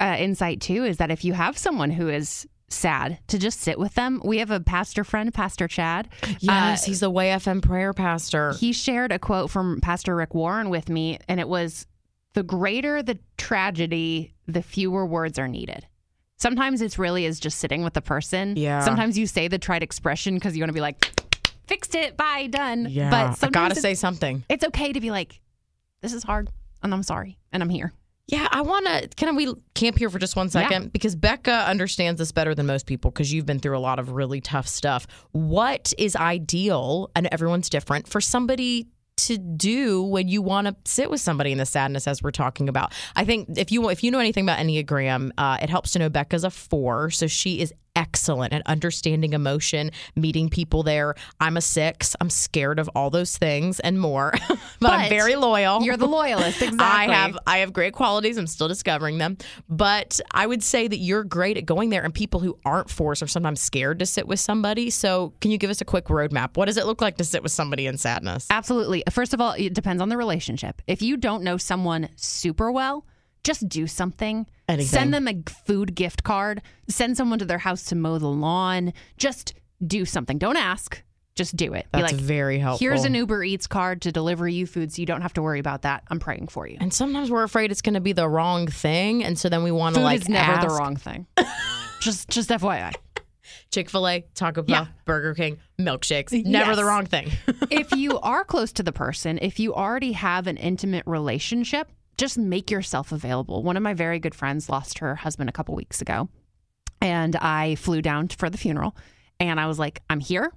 uh, 0.00 0.16
insight 0.18 0.60
too 0.60 0.84
is 0.84 0.98
that 0.98 1.10
if 1.10 1.24
you 1.24 1.32
have 1.32 1.58
someone 1.58 1.90
who 1.90 2.08
is 2.08 2.46
sad, 2.68 3.18
to 3.28 3.38
just 3.38 3.60
sit 3.60 3.78
with 3.78 3.94
them. 3.94 4.20
We 4.24 4.38
have 4.38 4.50
a 4.50 4.60
pastor 4.60 5.04
friend, 5.04 5.32
Pastor 5.32 5.68
Chad. 5.68 6.08
Yes, 6.40 6.82
Uh, 6.82 6.86
he's 6.86 7.00
the 7.00 7.10
Way 7.10 7.28
FM 7.30 7.62
prayer 7.62 7.92
pastor. 7.92 8.52
he 8.54 8.72
shared 8.72 9.12
a 9.12 9.18
quote 9.18 9.50
from 9.50 9.80
Pastor 9.80 10.16
Rick 10.16 10.34
Warren 10.34 10.70
with 10.70 10.88
me, 10.88 11.18
and 11.28 11.38
it 11.40 11.48
was 11.48 11.86
The 12.34 12.42
greater 12.42 13.00
the 13.02 13.18
tragedy, 13.36 14.34
the 14.48 14.60
fewer 14.62 15.06
words 15.06 15.38
are 15.38 15.46
needed. 15.46 15.86
Sometimes 16.36 16.82
it's 16.82 16.98
really 16.98 17.24
is 17.26 17.38
just 17.38 17.58
sitting 17.58 17.84
with 17.84 17.94
the 17.94 18.02
person. 18.02 18.54
Yeah. 18.56 18.80
Sometimes 18.80 19.16
you 19.16 19.28
say 19.28 19.46
the 19.46 19.58
trite 19.58 19.84
expression 19.84 20.34
because 20.34 20.56
you 20.56 20.62
want 20.62 20.70
to 20.70 20.74
be 20.74 20.80
like, 20.80 21.04
fixed 21.68 21.94
it, 21.94 22.16
bye, 22.16 22.48
done. 22.48 22.88
yeah, 22.90 23.08
But 23.08 23.16
I 23.26 23.34
sometimes 23.34 23.52
gotta 23.74 23.80
say 23.80 23.94
something. 23.94 24.42
it's 24.48 24.64
okay 24.64 24.92
to 24.92 25.00
be 25.00 25.12
like, 25.12 25.40
this 26.00 26.12
is 26.12 26.24
hard, 26.24 26.50
and 26.82 26.92
I'm 26.92 27.04
sorry, 27.04 27.38
and 27.52 27.62
I'm 27.62 27.68
here. 27.70 27.92
Yeah, 28.26 28.48
I 28.50 28.62
want 28.62 28.86
to. 28.86 29.08
Can 29.16 29.36
we 29.36 29.52
camp 29.74 29.98
here 29.98 30.08
for 30.08 30.18
just 30.18 30.34
one 30.34 30.48
second? 30.48 30.92
Because 30.92 31.14
Bekah 31.14 31.66
understands 31.66 32.18
this 32.18 32.32
better 32.32 32.54
than 32.54 32.66
most 32.66 32.86
people 32.86 33.10
because 33.10 33.32
you've 33.32 33.44
been 33.44 33.58
through 33.58 33.76
a 33.76 33.80
lot 33.80 33.98
of 33.98 34.12
really 34.12 34.40
tough 34.40 34.66
stuff. 34.66 35.06
What 35.32 35.92
is 35.98 36.16
ideal, 36.16 37.10
and 37.14 37.28
everyone's 37.30 37.68
different, 37.68 38.08
for 38.08 38.22
somebody 38.22 38.88
to 39.16 39.38
do 39.38 40.02
when 40.02 40.26
you 40.26 40.42
want 40.42 40.66
to 40.66 40.74
sit 40.90 41.08
with 41.08 41.20
somebody 41.20 41.52
in 41.52 41.58
the 41.58 41.66
sadness 41.66 42.08
as 42.08 42.22
we're 42.22 42.30
talking 42.30 42.68
about? 42.68 42.92
I 43.14 43.24
think 43.26 43.58
if 43.58 43.70
you 43.70 43.88
if 43.90 44.02
you 44.02 44.10
know 44.10 44.18
anything 44.20 44.44
about 44.44 44.58
Enneagram, 44.58 45.30
uh, 45.36 45.58
it 45.60 45.68
helps 45.68 45.92
to 45.92 45.98
know 45.98 46.08
Bekah's 46.08 46.44
a 46.44 46.50
four, 46.50 47.10
so 47.10 47.26
she 47.26 47.60
is 47.60 47.74
excellent 47.96 48.52
at 48.52 48.62
understanding 48.66 49.32
emotion, 49.32 49.90
meeting 50.16 50.48
people 50.48 50.82
there. 50.82 51.14
I'm 51.40 51.56
a 51.56 51.60
six. 51.60 52.16
I'm 52.20 52.30
scared 52.30 52.78
of 52.78 52.88
all 52.94 53.10
those 53.10 53.36
things 53.36 53.80
and 53.80 54.00
more, 54.00 54.32
but, 54.80 54.90
I'm 54.90 55.08
very 55.08 55.36
loyal. 55.36 55.82
You're 55.82 55.96
the 55.96 56.06
loyalist, 56.06 56.62
exactly. 56.62 56.84
I 56.84 57.14
have 57.14 57.38
I 57.46 57.58
have 57.58 57.72
great 57.72 57.92
qualities. 57.92 58.36
I'm 58.36 58.46
still 58.46 58.68
discovering 58.68 59.18
them. 59.18 59.36
But 59.68 60.20
I 60.30 60.46
would 60.46 60.62
say 60.62 60.88
that 60.88 60.98
you're 60.98 61.24
great 61.24 61.56
at 61.56 61.66
going 61.66 61.90
there 61.90 62.04
and 62.04 62.12
people 62.12 62.40
who 62.40 62.58
aren't 62.64 62.90
forced 62.90 63.22
are 63.22 63.26
sometimes 63.26 63.60
scared 63.60 63.98
to 64.00 64.06
sit 64.06 64.26
with 64.26 64.40
somebody. 64.40 64.90
So 64.90 65.32
can 65.40 65.50
you 65.50 65.58
give 65.58 65.70
us 65.70 65.80
a 65.80 65.84
quick 65.84 66.06
roadmap? 66.06 66.56
What 66.56 66.66
does 66.66 66.76
it 66.76 66.86
look 66.86 67.00
like 67.00 67.16
to 67.18 67.24
sit 67.24 67.42
with 67.42 67.52
somebody 67.52 67.86
in 67.86 67.98
sadness? 67.98 68.46
Absolutely. 68.50 69.04
First 69.10 69.34
of 69.34 69.40
all, 69.40 69.52
it 69.52 69.74
depends 69.74 70.02
on 70.02 70.08
the 70.08 70.16
relationship. 70.16 70.82
If 70.86 71.02
you 71.02 71.16
don't 71.16 71.42
know 71.42 71.56
someone 71.56 72.08
super 72.16 72.70
well, 72.70 73.06
just 73.42 73.68
do 73.68 73.86
something. 73.86 74.46
Anything. 74.68 74.86
Send 74.88 75.14
them 75.14 75.28
a 75.28 75.34
food 75.66 75.94
gift 75.94 76.24
card. 76.24 76.62
Send 76.88 77.16
someone 77.16 77.38
to 77.38 77.44
their 77.44 77.58
house 77.58 77.84
to 77.86 77.94
mow 77.94 78.18
the 78.18 78.28
lawn. 78.28 78.92
Just 79.18 79.54
do 79.86 80.04
something. 80.04 80.38
Don't 80.38 80.56
ask, 80.56 81.02
just 81.34 81.54
do 81.56 81.74
it. 81.74 81.86
That's 81.92 82.12
like, 82.12 82.20
very 82.20 82.58
helpful. 82.58 82.86
here's 82.86 83.04
an 83.04 83.14
Uber 83.14 83.44
Eats 83.44 83.66
card 83.66 84.00
to 84.02 84.12
deliver 84.12 84.48
you 84.48 84.66
food 84.66 84.92
so 84.92 85.00
you 85.02 85.06
don't 85.06 85.20
have 85.20 85.34
to 85.34 85.42
worry 85.42 85.58
about 85.58 85.82
that. 85.82 86.04
I'm 86.08 86.18
praying 86.20 86.48
for 86.48 86.66
you. 86.66 86.78
And 86.80 86.94
sometimes 86.94 87.30
we're 87.30 87.42
afraid 87.42 87.70
it's 87.70 87.82
going 87.82 87.94
to 87.94 88.00
be 88.00 88.12
the 88.12 88.28
wrong 88.28 88.66
thing, 88.68 89.22
and 89.24 89.38
so 89.38 89.48
then 89.48 89.62
we 89.64 89.70
want 89.70 89.96
to 89.96 90.00
Food 90.00 90.04
like 90.04 90.20
is 90.22 90.28
never 90.28 90.66
the 90.66 90.72
wrong 90.74 90.96
thing. 90.96 91.26
just 92.00 92.28
just 92.30 92.48
FYI. 92.50 92.92
Chick 93.70 93.90
Fil 93.90 94.06
A, 94.08 94.24
Taco 94.34 94.62
Bell, 94.62 94.84
Yeah. 94.84 94.86
Burger 95.04 95.34
King, 95.34 95.58
milkshakes. 95.78 96.32
Never 96.44 96.70
Yes. 96.70 96.76
the 96.76 96.84
wrong 96.84 97.04
thing. 97.06 97.32
if 97.70 97.90
you 97.92 98.18
are 98.22 98.44
close 98.44 98.72
to 98.74 98.82
the 98.82 98.92
person, 98.92 99.38
if 99.42 99.58
you 99.58 99.74
already 99.74 100.12
have 100.12 100.46
an 100.46 100.56
intimate 100.56 101.02
relationship, 101.06 101.90
just 102.16 102.38
make 102.38 102.70
yourself 102.70 103.12
available. 103.12 103.62
One 103.62 103.76
of 103.76 103.82
my 103.82 103.94
very 103.94 104.18
good 104.18 104.34
friends 104.34 104.68
lost 104.68 104.98
her 104.98 105.14
husband 105.16 105.48
a 105.48 105.52
couple 105.52 105.74
weeks 105.74 106.00
ago, 106.00 106.28
and 107.00 107.36
I 107.36 107.74
flew 107.76 108.02
down 108.02 108.28
for 108.28 108.48
the 108.50 108.58
funeral. 108.58 108.96
And 109.40 109.58
I 109.58 109.66
was 109.66 109.78
like, 109.78 110.00
I'm 110.08 110.20
here, 110.20 110.52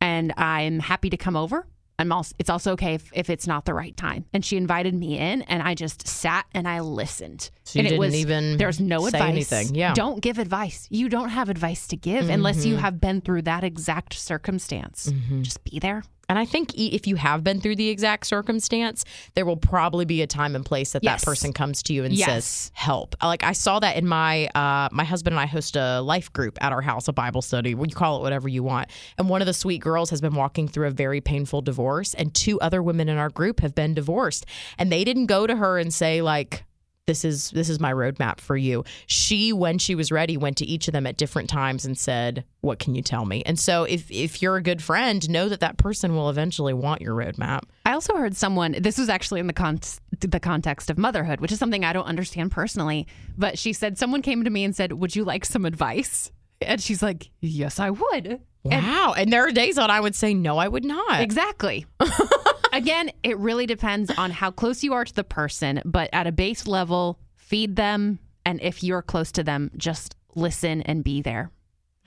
and 0.00 0.32
I'm 0.36 0.80
happy 0.80 1.10
to 1.10 1.16
come 1.16 1.36
over. 1.36 1.66
I'm 2.00 2.12
also, 2.12 2.32
it's 2.38 2.50
also 2.50 2.72
okay 2.72 2.94
if, 2.94 3.10
if 3.12 3.28
it's 3.28 3.48
not 3.48 3.64
the 3.64 3.74
right 3.74 3.96
time. 3.96 4.24
And 4.32 4.44
she 4.44 4.56
invited 4.56 4.94
me 4.94 5.18
in, 5.18 5.42
and 5.42 5.62
I 5.62 5.74
just 5.74 6.06
sat 6.06 6.46
and 6.54 6.68
I 6.68 6.78
listened. 6.80 7.50
So 7.64 7.78
you 7.78 7.80
and 7.80 7.86
it 7.86 7.90
didn't 7.90 8.00
was, 8.00 8.14
even 8.14 8.56
there's 8.56 8.78
no 8.80 9.00
say 9.02 9.18
advice. 9.18 9.28
anything. 9.52 9.74
Yeah. 9.74 9.94
Don't 9.94 10.20
give 10.20 10.38
advice. 10.38 10.86
You 10.90 11.08
don't 11.08 11.30
have 11.30 11.48
advice 11.48 11.88
to 11.88 11.96
give 11.96 12.28
unless 12.28 12.58
Mm-hmm. 12.58 12.68
you 12.68 12.76
have 12.76 13.00
been 13.00 13.20
through 13.20 13.42
that 13.42 13.64
exact 13.64 14.14
circumstance. 14.14 15.12
Just 15.40 15.64
be 15.64 15.80
there. 15.80 16.04
And 16.28 16.38
I 16.38 16.44
think 16.44 16.74
if 16.76 17.06
you 17.06 17.16
have 17.16 17.42
been 17.42 17.60
through 17.60 17.76
the 17.76 17.88
exact 17.88 18.26
circumstance, 18.26 19.04
there 19.34 19.46
will 19.46 19.56
probably 19.56 20.04
be 20.04 20.22
a 20.22 20.26
time 20.26 20.54
and 20.54 20.64
place 20.64 20.92
that 20.92 21.02
Yes. 21.02 21.20
that 21.20 21.24
person 21.24 21.52
comes 21.52 21.82
to 21.84 21.92
you 21.94 22.04
and 22.04 22.14
Yes. 22.14 22.26
says, 22.44 22.70
"Help!" 22.74 23.14
Like 23.22 23.42
I 23.44 23.52
saw 23.52 23.78
that 23.80 23.96
in 23.96 24.06
my 24.06 24.46
uh, 24.54 24.88
my 24.92 25.04
husband 25.04 25.34
and 25.34 25.40
I 25.40 25.46
host 25.46 25.76
a 25.76 26.00
life 26.00 26.32
group 26.32 26.58
at 26.60 26.72
our 26.72 26.82
house, 26.82 27.08
a 27.08 27.12
Bible 27.12 27.42
study. 27.42 27.70
You 27.70 27.76
call 27.94 28.18
it 28.18 28.22
whatever 28.22 28.48
you 28.48 28.62
want. 28.62 28.88
And 29.16 29.28
one 29.28 29.40
of 29.42 29.46
the 29.46 29.54
sweet 29.54 29.80
girls 29.80 30.10
has 30.10 30.20
been 30.20 30.34
walking 30.34 30.68
through 30.68 30.86
a 30.88 30.90
very 30.90 31.20
painful 31.20 31.62
divorce, 31.62 32.14
and 32.14 32.34
two 32.34 32.60
other 32.60 32.82
women 32.82 33.08
in 33.08 33.16
our 33.16 33.30
group 33.30 33.60
have 33.60 33.74
been 33.74 33.94
divorced, 33.94 34.44
and 34.78 34.92
they 34.92 35.04
didn't 35.04 35.26
go 35.26 35.46
to 35.46 35.56
her 35.56 35.78
and 35.78 35.92
say 35.94 36.20
like. 36.22 36.64
This 37.08 37.24
is 37.24 37.50
this 37.52 37.70
is 37.70 37.80
my 37.80 37.90
roadmap 37.90 38.38
for 38.38 38.54
you. 38.54 38.84
She, 39.06 39.50
when 39.50 39.78
she 39.78 39.94
was 39.94 40.12
ready, 40.12 40.36
went 40.36 40.58
to 40.58 40.66
each 40.66 40.88
of 40.88 40.92
them 40.92 41.06
at 41.06 41.16
different 41.16 41.48
times 41.48 41.86
and 41.86 41.96
said, 41.96 42.44
"What 42.60 42.78
can 42.78 42.94
you 42.94 43.00
tell 43.00 43.24
me?" 43.24 43.42
And 43.46 43.58
so, 43.58 43.84
if 43.84 44.10
if 44.10 44.42
you're 44.42 44.56
a 44.56 44.62
good 44.62 44.82
friend, 44.82 45.26
know 45.30 45.48
that 45.48 45.60
that 45.60 45.78
person 45.78 46.14
will 46.14 46.28
eventually 46.28 46.74
want 46.74 47.00
your 47.00 47.14
roadmap. 47.14 47.62
I 47.86 47.94
also 47.94 48.14
heard 48.14 48.36
someone. 48.36 48.76
This 48.78 48.98
was 48.98 49.08
actually 49.08 49.40
in 49.40 49.46
the 49.46 49.54
con- 49.54 49.80
the 50.20 50.38
context 50.38 50.90
of 50.90 50.98
motherhood, 50.98 51.40
which 51.40 51.50
is 51.50 51.58
something 51.58 51.82
I 51.82 51.94
don't 51.94 52.04
understand 52.04 52.52
personally. 52.52 53.06
But 53.38 53.58
she 53.58 53.72
said 53.72 53.96
someone 53.96 54.20
came 54.20 54.44
to 54.44 54.50
me 54.50 54.62
and 54.62 54.76
said, 54.76 54.92
"Would 54.92 55.16
you 55.16 55.24
like 55.24 55.46
some 55.46 55.64
advice?" 55.64 56.30
And 56.60 56.78
she's 56.78 57.02
like, 57.02 57.30
"Yes, 57.40 57.80
I 57.80 57.88
would." 57.88 58.40
Wow. 58.64 59.14
And 59.16 59.32
there 59.32 59.46
are 59.46 59.52
days 59.52 59.76
that 59.76 59.88
I 59.90 60.00
would 60.00 60.14
say, 60.14 60.34
no, 60.34 60.58
I 60.58 60.68
would 60.68 60.84
not. 60.84 61.22
Exactly. 61.22 61.86
Again, 62.72 63.10
it 63.22 63.38
really 63.38 63.66
depends 63.66 64.10
on 64.16 64.30
how 64.30 64.50
close 64.50 64.82
you 64.84 64.92
are 64.94 65.04
to 65.04 65.14
the 65.14 65.24
person, 65.24 65.80
but 65.84 66.10
at 66.12 66.26
a 66.26 66.32
base 66.32 66.66
level, 66.66 67.18
feed 67.36 67.76
them, 67.76 68.18
and 68.44 68.60
if 68.62 68.82
you're 68.82 69.02
close 69.02 69.32
to 69.32 69.42
them, 69.42 69.70
just 69.76 70.16
listen 70.34 70.82
and 70.82 71.02
be 71.04 71.22
there. 71.22 71.50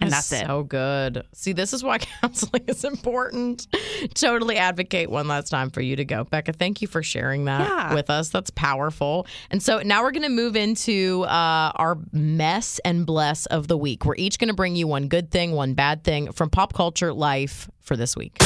And 0.04 0.12
that's 0.12 0.32
it. 0.32 0.48
So 0.48 0.64
good. 0.64 1.24
See, 1.32 1.54
this 1.54 1.74
is 1.74 1.84
why 1.84 1.98
counseling 2.22 2.64
is 2.68 2.84
important. 2.84 3.68
totally 4.16 4.58
advocate 4.58 5.12
one 5.12 5.28
last 5.28 5.50
time 5.50 5.70
for 5.70 5.82
you 5.82 5.96
to 5.96 6.04
go. 6.06 6.26
Bekah, 6.26 6.56
thank 6.56 6.82
you 6.82 6.88
for 6.88 7.04
sharing 7.04 7.46
that 7.46 7.68
Yeah. 7.70 7.94
with 7.94 8.10
us. 8.10 8.30
That's 8.30 8.50
powerful. 8.50 9.28
And 9.52 9.62
so 9.62 9.80
now 9.84 10.02
we're 10.02 10.10
going 10.10 10.24
to 10.24 10.30
move 10.30 10.56
into 10.56 11.22
uh, 11.26 11.72
our 11.76 12.00
mess 12.12 12.80
and 12.84 13.06
bless 13.06 13.46
of 13.46 13.68
the 13.68 13.78
week. 13.78 14.04
We're 14.04 14.16
each 14.16 14.40
going 14.40 14.48
to 14.48 14.56
bring 14.56 14.76
you 14.76 14.88
one 14.88 15.08
good 15.08 15.30
thing, 15.30 15.52
one 15.52 15.76
bad 15.76 16.04
thing 16.04 16.32
from 16.32 16.50
pop 16.50 16.74
culture 16.74 17.14
life 17.14 17.70
for 17.80 17.96
this 17.96 18.16
week. 18.18 18.40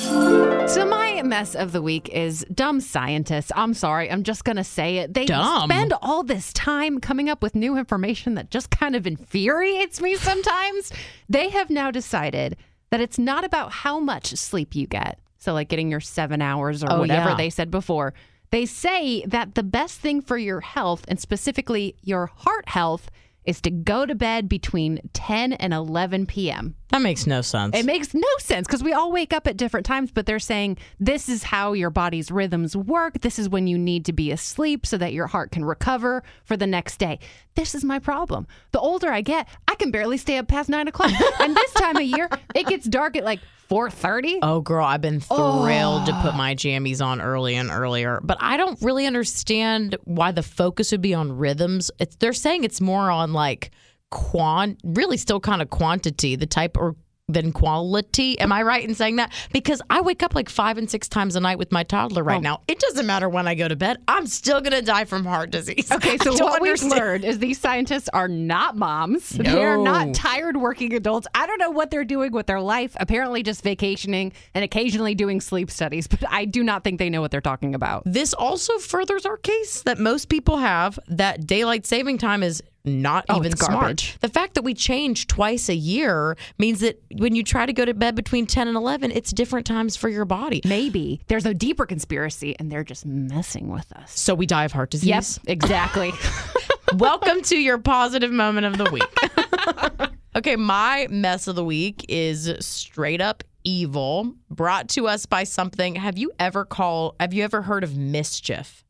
So 0.00 0.84
my 0.84 1.22
mess 1.22 1.54
of 1.54 1.72
the 1.72 1.80
week 1.80 2.10
is 2.10 2.44
dumb 2.52 2.80
scientists. 2.82 3.50
I'm 3.56 3.72
sorry, 3.72 4.10
I'm 4.10 4.24
just 4.24 4.44
gonna 4.44 4.62
say 4.64 4.98
it. 4.98 5.14
They 5.14 5.24
Dumb? 5.24 5.70
spend 5.70 5.94
all 6.02 6.22
this 6.22 6.52
time 6.52 7.00
coming 7.00 7.30
up 7.30 7.40
with 7.42 7.54
new 7.54 7.78
information 7.78 8.34
that 8.34 8.50
just 8.50 8.68
kind 8.70 8.94
of 8.94 9.06
infuriates 9.06 10.00
me 10.02 10.16
sometimes. 10.16 10.92
they 11.30 11.48
have 11.48 11.70
now 11.70 11.90
decided 11.90 12.56
that 12.90 13.00
it's 13.00 13.18
not 13.18 13.42
about 13.44 13.72
how 13.72 13.98
much 13.98 14.26
sleep 14.36 14.74
you 14.74 14.86
get. 14.86 15.18
So 15.38 15.54
like 15.54 15.68
getting 15.68 15.90
your 15.90 16.00
seven 16.00 16.42
hours 16.42 16.84
or 16.84 16.92
Oh, 16.92 16.98
whatever 17.00 17.30
yeah. 17.30 17.36
they 17.36 17.48
said 17.50 17.70
before. 17.70 18.12
They 18.50 18.66
say 18.66 19.24
that 19.26 19.54
the 19.54 19.62
best 19.62 19.98
thing 20.00 20.20
for 20.20 20.36
your 20.36 20.60
health 20.60 21.04
and 21.08 21.18
specifically 21.18 21.96
your 22.02 22.26
heart 22.26 22.68
health 22.68 23.10
is 23.46 23.60
to 23.62 23.70
go 23.70 24.04
to 24.04 24.14
bed 24.14 24.48
between 24.48 25.00
10 25.12 25.54
and 25.54 25.72
11 25.72 26.26
p.m. 26.26 26.74
That 26.90 27.02
makes 27.02 27.26
no 27.26 27.42
sense. 27.42 27.76
It 27.76 27.84
makes 27.84 28.14
no 28.14 28.28
sense 28.38 28.66
because 28.66 28.82
we 28.82 28.92
all 28.92 29.10
wake 29.10 29.32
up 29.32 29.46
at 29.46 29.56
different 29.56 29.86
times, 29.86 30.10
but 30.10 30.26
they're 30.26 30.38
saying 30.38 30.78
this 31.00 31.28
is 31.28 31.42
how 31.42 31.72
your 31.72 31.90
body's 31.90 32.30
rhythms 32.30 32.76
work. 32.76 33.20
This 33.20 33.38
is 33.38 33.48
when 33.48 33.66
you 33.66 33.76
need 33.76 34.04
to 34.06 34.12
be 34.12 34.30
asleep 34.30 34.86
so 34.86 34.96
that 34.98 35.12
your 35.12 35.26
heart 35.26 35.50
can 35.50 35.64
recover 35.64 36.22
for 36.44 36.56
the 36.56 36.66
next 36.66 36.98
day. 36.98 37.18
This 37.54 37.74
is 37.74 37.84
my 37.84 37.98
problem. 37.98 38.46
The 38.72 38.80
older 38.80 39.10
I 39.10 39.20
get, 39.20 39.48
can 39.78 39.90
barely 39.90 40.16
stay 40.16 40.38
up 40.38 40.48
past 40.48 40.68
nine 40.68 40.88
o'clock. 40.88 41.12
and 41.40 41.54
this 41.56 41.72
time 41.74 41.96
of 41.96 42.02
year, 42.02 42.28
it 42.54 42.66
gets 42.66 42.86
dark 42.86 43.16
at 43.16 43.24
like 43.24 43.40
4.30. 43.70 44.38
Oh, 44.42 44.60
girl, 44.60 44.84
I've 44.84 45.00
been 45.00 45.20
thrilled 45.20 46.06
to 46.06 46.12
Oh. 46.16 46.20
put 46.22 46.34
my 46.34 46.54
jammies 46.54 47.04
on 47.04 47.20
early 47.20 47.56
and 47.56 47.70
earlier, 47.70 48.20
but 48.22 48.38
I 48.40 48.56
don't 48.56 48.80
really 48.80 49.06
understand 49.06 49.96
why 50.04 50.30
the 50.32 50.42
focus 50.42 50.92
would 50.92 51.02
be 51.02 51.14
on 51.14 51.32
rhythms. 51.36 51.90
It's, 51.98 52.14
they're 52.16 52.32
saying 52.32 52.64
it's 52.64 52.80
more 52.80 53.10
on 53.10 53.32
like 53.32 53.70
quant, 54.10 54.78
really 54.84 55.16
still 55.16 55.40
kind 55.40 55.60
of 55.62 55.70
quantity, 55.70 56.36
the 56.36 56.46
type 56.46 56.76
or 56.76 56.94
than 57.28 57.50
quality. 57.50 58.38
Am 58.38 58.52
I 58.52 58.62
right 58.62 58.86
in 58.88 58.94
saying 58.94 59.16
that? 59.16 59.32
Because 59.52 59.82
I 59.90 60.00
wake 60.00 60.22
up 60.22 60.36
like 60.36 60.48
five 60.48 60.78
and 60.78 60.88
six 60.88 61.08
times 61.08 61.34
a 61.34 61.40
night 61.40 61.58
with 61.58 61.72
my 61.72 61.82
toddler 61.82 62.22
Oh. 62.22 62.26
right 62.26 62.40
now. 62.42 62.60
It 62.68 62.78
doesn't 62.78 63.04
matter 63.04 63.28
when 63.28 63.48
I 63.48 63.56
go 63.56 63.66
to 63.66 63.74
bed. 63.74 63.98
I'm 64.06 64.28
still 64.28 64.60
gonna 64.60 64.80
die 64.80 65.06
from 65.06 65.24
heart 65.24 65.50
disease. 65.50 65.90
Okay, 65.90 66.18
so 66.22 66.32
what 66.44 66.62
we've 66.62 66.80
learned 66.84 67.24
is 67.24 67.40
these 67.40 67.58
scientists 67.58 68.08
are 68.12 68.28
not 68.28 68.76
moms. 68.76 69.30
They're 69.30 69.76
not 69.76 70.14
tired 70.14 70.56
working 70.56 70.94
adults. 70.94 71.26
I 71.34 71.48
don't 71.48 71.58
know 71.58 71.70
what 71.70 71.90
they're 71.90 72.04
doing 72.04 72.30
with 72.30 72.46
their 72.46 72.60
life. 72.60 72.96
Apparently, 73.00 73.42
just 73.42 73.62
vacationing 73.64 74.32
and 74.54 74.62
occasionally 74.64 75.16
doing 75.16 75.40
sleep 75.40 75.68
studies, 75.70 76.06
but 76.06 76.22
I 76.30 76.44
do 76.44 76.62
not 76.62 76.84
think 76.84 77.00
they 77.00 77.10
know 77.10 77.20
what 77.20 77.32
they're 77.32 77.40
talking 77.40 77.74
about. 77.74 78.04
This 78.06 78.34
also 78.34 78.78
furthers 78.78 79.26
our 79.26 79.36
case 79.36 79.82
that 79.82 79.98
most 79.98 80.28
people 80.28 80.58
have 80.58 80.96
that 81.08 81.44
daylight 81.44 81.86
saving 81.86 82.18
time 82.18 82.44
is 82.44 82.62
not 82.86 83.24
Oh, 83.28 83.38
even 83.38 83.56
smart. 83.56 84.16
The 84.20 84.28
fact 84.28 84.54
that 84.54 84.62
we 84.62 84.72
change 84.72 85.26
twice 85.26 85.68
a 85.68 85.74
year 85.74 86.36
means 86.58 86.80
that 86.80 87.02
when 87.16 87.34
you 87.34 87.42
try 87.42 87.66
to 87.66 87.72
go 87.72 87.84
to 87.84 87.92
bed 87.92 88.14
between 88.14 88.46
10 88.46 88.68
and 88.68 88.76
11, 88.76 89.10
it's 89.10 89.32
different 89.32 89.66
times 89.66 89.96
for 89.96 90.08
your 90.08 90.24
body. 90.24 90.60
Maybe 90.64 91.20
there's 91.26 91.46
a 91.46 91.54
deeper 91.54 91.84
conspiracy 91.86 92.56
and 92.58 92.70
they're 92.70 92.84
just 92.84 93.04
messing 93.04 93.68
with 93.68 93.90
us. 93.92 94.18
So 94.18 94.34
we 94.34 94.46
die 94.46 94.64
of 94.64 94.72
heart 94.72 94.90
disease. 94.90 95.08
Yes, 95.08 95.40
exactly. 95.46 96.12
Welcome 96.94 97.42
to 97.42 97.60
your 97.60 97.78
positive 97.78 98.30
moment 98.30 98.66
of 98.66 98.78
the 98.78 98.90
week. 98.90 100.10
okay, 100.36 100.56
my 100.56 101.08
mess 101.10 101.48
of 101.48 101.56
the 101.56 101.64
week 101.64 102.06
is 102.08 102.52
straight 102.60 103.20
up 103.20 103.42
evil, 103.64 104.32
brought 104.48 104.88
to 104.90 105.08
us 105.08 105.26
by 105.26 105.42
something. 105.42 105.96
Have 105.96 106.16
you 106.16 106.30
ever 106.38 106.64
called 106.64 107.16
have 107.18 107.34
you 107.34 107.42
ever 107.42 107.62
heard 107.62 107.82
of 107.82 107.96
mischief? 107.96 108.84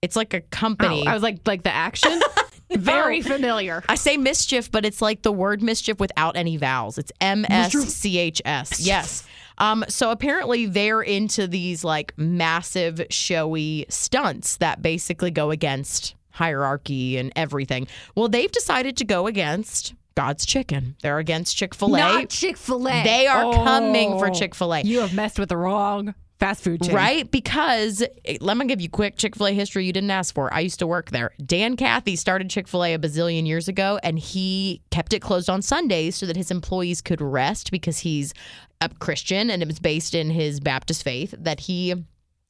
It's 0.00 0.14
like 0.16 0.32
a 0.34 0.40
company. 0.40 1.04
Oh, 1.06 1.10
I 1.10 1.14
was 1.14 1.22
like, 1.22 1.40
like 1.46 1.64
the 1.64 1.74
action. 1.74 2.20
Very 2.78 3.22
familiar. 3.22 3.82
I 3.88 3.94
say 3.94 4.16
mischief, 4.16 4.70
but 4.70 4.84
it's 4.84 5.02
like 5.02 5.22
the 5.22 5.32
word 5.32 5.62
mischief 5.62 5.98
without 6.00 6.36
any 6.36 6.56
vowels. 6.56 6.98
It's 6.98 7.12
M 7.20 7.44
S 7.48 7.72
C 7.72 8.18
H 8.18 8.42
F. 8.44 8.80
Yes. 8.80 9.24
Um, 9.58 9.84
so 9.88 10.10
apparently 10.10 10.66
they're 10.66 11.02
into 11.02 11.46
these 11.46 11.84
like 11.84 12.14
massive, 12.16 13.04
showy 13.10 13.86
stunts 13.88 14.56
that 14.56 14.82
basically 14.82 15.30
go 15.30 15.50
against 15.50 16.14
hierarchy 16.30 17.18
and 17.18 17.32
everything. 17.36 17.86
Well, 18.14 18.28
they've 18.28 18.50
decided 18.50 18.96
to 18.96 19.04
go 19.04 19.26
against 19.26 19.94
God's 20.14 20.44
chicken. 20.46 20.96
They're 21.02 21.18
against 21.18 21.56
Chick 21.56 21.74
fil 21.74 21.94
A. 21.94 21.98
Not 21.98 22.28
Chick 22.28 22.56
Fil 22.56 22.88
A. 22.88 23.02
They 23.02 23.26
are 23.26 23.52
coming 23.52 24.18
for 24.18 24.30
Chick 24.30 24.54
fil 24.54 24.74
A. 24.74 24.80
You 24.82 25.00
have 25.00 25.14
messed 25.14 25.38
with 25.38 25.48
the 25.48 25.56
wrong 25.56 26.14
fast 26.42 26.64
food 26.64 26.82
chain. 26.82 26.94
Right? 26.94 27.30
Because 27.30 28.02
eh, 28.24 28.38
let 28.40 28.56
me 28.56 28.66
give 28.66 28.80
you 28.80 28.88
quick 28.88 29.16
Chick 29.16 29.36
fil 29.36 29.46
A 29.46 29.52
history 29.52 29.86
you 29.86 29.92
didn't 29.92 30.10
ask 30.10 30.34
for. 30.34 30.52
I 30.52 30.60
used 30.60 30.78
to 30.80 30.86
work 30.86 31.10
there. 31.10 31.32
Dan 31.44 31.76
Cathy 31.76 32.16
started 32.16 32.50
Chick 32.50 32.68
fil 32.68 32.84
A 32.84 32.94
a 32.94 32.98
bazillion 32.98 33.46
years 33.46 33.68
ago, 33.68 33.98
and 34.02 34.18
he 34.18 34.82
kept 34.90 35.12
it 35.12 35.20
closed 35.20 35.48
on 35.48 35.62
Sundays 35.62 36.16
so 36.16 36.26
that 36.26 36.36
his 36.36 36.50
employees 36.50 37.00
could 37.00 37.20
rest 37.20 37.70
because 37.70 38.00
he's 38.00 38.34
a 38.80 38.88
Christian 38.88 39.50
and 39.50 39.62
it 39.62 39.68
was 39.68 39.78
based 39.78 40.14
in 40.14 40.30
his 40.30 40.58
Baptist 40.58 41.04
faith 41.04 41.34
that 41.38 41.60
he 41.60 41.94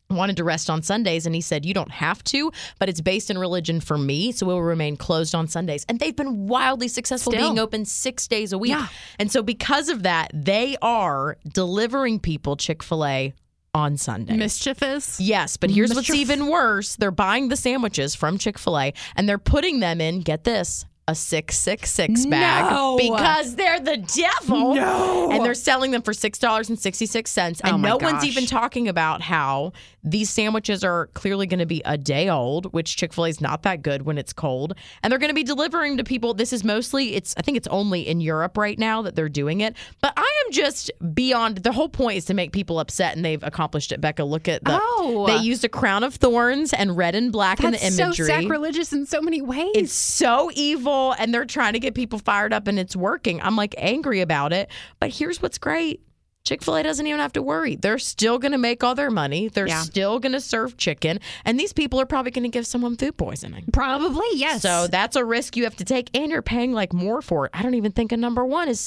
wanted 0.09 0.37
to 0.37 0.45
rest 0.45 0.69
on 0.69 0.83
Sundays 0.83 1.25
and 1.27 1.35
he 1.35 1.41
said 1.41 1.65
you 1.65 1.73
don't 1.73 1.91
have 1.91 2.23
to 2.25 2.53
but 2.79 2.89
it's 2.91 3.01
based 3.01 3.31
in 3.31 3.39
religion 3.39 3.81
for 3.81 3.97
me 3.97 4.31
so 4.31 4.45
it 4.45 4.49
will 4.53 4.63
remain 4.63 4.95
closed 4.97 5.35
on 5.35 5.47
Sundays 5.49 5.87
and 5.89 5.99
they've 6.01 6.17
been 6.17 6.47
wildly 6.47 6.89
successful 6.89 7.33
Still. 7.33 7.49
being 7.49 7.59
open 7.59 7.87
6 7.87 8.29
days 8.29 8.53
a 8.53 8.59
week 8.59 8.71
Yeah. 8.73 8.89
and 9.19 9.33
so 9.33 9.43
because 9.43 9.89
of 9.89 10.03
that 10.03 10.31
they 10.35 10.77
are 10.83 11.39
delivering 11.51 12.21
people 12.21 12.57
Chick-fil-A 12.57 13.33
on 13.75 13.97
Sunday. 13.97 14.37
Mischievous. 14.37 15.19
Yes, 15.19 15.57
but 15.57 15.71
here's 15.71 15.95
what's 15.95 16.11
even 16.11 16.49
worse. 16.49 16.97
They're 16.97 17.11
buying 17.11 17.49
the 17.49 17.57
sandwiches 17.57 18.15
from 18.15 18.37
Chick 18.37 18.59
fil 18.59 18.79
A 18.79 18.93
and 19.17 19.27
they're 19.29 19.39
putting 19.39 19.81
them 19.81 20.01
in, 20.01 20.21
get 20.21 20.45
this, 20.45 20.85
a 21.09 21.15
666 21.17 22.27
bag 22.27 22.71
No. 22.71 22.97
because 22.97 23.57
they're 23.57 23.81
the 23.81 23.97
devil. 23.97 24.75
No. 24.77 25.31
And 25.33 25.45
they're 25.45 25.53
selling 25.55 25.91
them 25.91 26.03
for 26.03 26.13
$6.66. 26.13 27.61
And 27.65 27.75
Oh 27.75 27.77
no 27.77 27.97
one's 27.97 28.25
even 28.25 28.47
talking 28.47 28.87
about 28.89 29.21
how 29.21 29.73
these 30.05 30.31
sandwiches 30.31 30.85
are 30.85 31.09
clearly 31.15 31.47
going 31.47 31.59
to 31.59 31.67
be 31.67 31.83
a 31.85 31.99
day 31.99 32.29
old, 32.29 32.73
which 32.73 32.97
Chick 32.97 33.13
fil 33.13 33.25
A 33.25 33.29
is 33.29 33.41
not 33.41 33.63
that 33.65 33.83
good 33.83 34.03
when 34.03 34.17
it's 34.17 34.33
cold. 34.33 34.75
And 35.03 35.11
they're 35.11 35.19
going 35.19 35.31
to 35.31 35.35
be 35.35 35.43
delivering 35.43 35.97
to 35.97 36.05
people. 36.05 36.35
This 36.35 36.53
is 36.53 36.63
mostly, 36.63 37.15
it's, 37.15 37.35
I 37.37 37.43
think 37.43 37.57
it's 37.57 37.69
only 37.69 38.07
in 38.07 38.21
Europe 38.21 38.57
right 38.57 38.79
now 38.79 39.03
that 39.03 39.17
they're 39.17 39.29
doing 39.29 39.61
it. 39.61 39.75
But 40.01 40.13
just 40.53 40.91
beyond, 41.15 41.59
the 41.59 41.73
whole 41.73 41.89
point 41.89 42.19
is 42.19 42.25
to 42.27 42.35
make 42.35 42.53
people 42.53 42.79
upset, 42.79 43.17
and 43.17 43.25
they've 43.25 43.43
accomplished 43.43 43.91
it. 43.93 44.01
Bekah, 44.01 44.29
look 44.29 44.47
at 44.49 44.63
the, 44.65 44.79
Oh. 44.81 45.25
they 45.27 45.39
used 45.39 45.65
a 45.65 45.69
crown 45.69 46.05
of 46.05 46.15
thorns 46.15 46.73
and 46.73 46.97
red 46.97 47.15
and 47.15 47.33
black 47.33 47.59
in 47.61 47.73
the 47.73 47.79
That's 47.79 47.99
imagery. 47.99 48.27
so 48.27 48.33
sacrilegious 48.41 48.93
in 48.93 49.07
so 49.07 49.21
many 49.21 49.43
ways. 49.43 49.73
It's 49.75 49.93
so 49.93 50.51
evil, 50.55 51.13
and 51.19 51.35
they're 51.35 51.45
trying 51.45 51.73
to 51.73 51.81
get 51.81 51.95
people 51.95 52.19
fired 52.19 52.53
up, 52.53 52.69
and 52.69 52.79
it's 52.79 52.95
working. 52.95 53.41
I'm 53.43 53.57
like 53.57 53.75
angry 53.79 54.21
about 54.21 54.53
it. 54.53 54.71
But 55.01 55.11
here's 55.11 55.43
what's 55.43 55.59
great 55.59 56.01
Chick 56.45 56.61
fil 56.65 56.75
A 56.75 56.83
doesn't 56.83 57.07
even 57.07 57.21
have 57.21 57.33
to 57.35 57.41
worry. 57.43 57.77
They're 57.77 58.01
still 58.01 58.37
going 58.41 58.51
to 58.51 58.59
make 58.59 58.83
all 58.83 58.97
their 58.97 59.13
money, 59.13 59.47
they're 59.47 59.69
Yeah. 59.69 59.83
still 59.83 60.19
going 60.19 60.33
to 60.33 60.41
serve 60.41 60.77
chicken, 60.77 61.21
and 61.45 61.59
these 61.59 61.73
people 61.73 62.01
are 62.01 62.05
probably 62.05 62.33
going 62.33 62.43
to 62.43 62.49
give 62.49 62.67
someone 62.67 62.97
food 62.97 63.17
poisoning. 63.17 63.67
Probably, 63.73 64.27
yes. 64.35 64.63
So 64.63 64.89
that's 64.89 65.15
a 65.15 65.25
risk 65.25 65.57
you 65.57 65.63
have 65.63 65.77
to 65.77 65.85
take, 65.85 66.11
and 66.19 66.33
you're 66.33 66.43
paying 66.43 66.73
like 66.73 66.93
more 66.93 67.23
for 67.23 67.47
it. 67.47 67.53
I 67.55 67.63
don't 67.63 67.75
even 67.75 67.93
think 67.93 68.11
a 68.11 68.17
number 68.17 68.45
one 68.45 68.69
is 68.69 68.81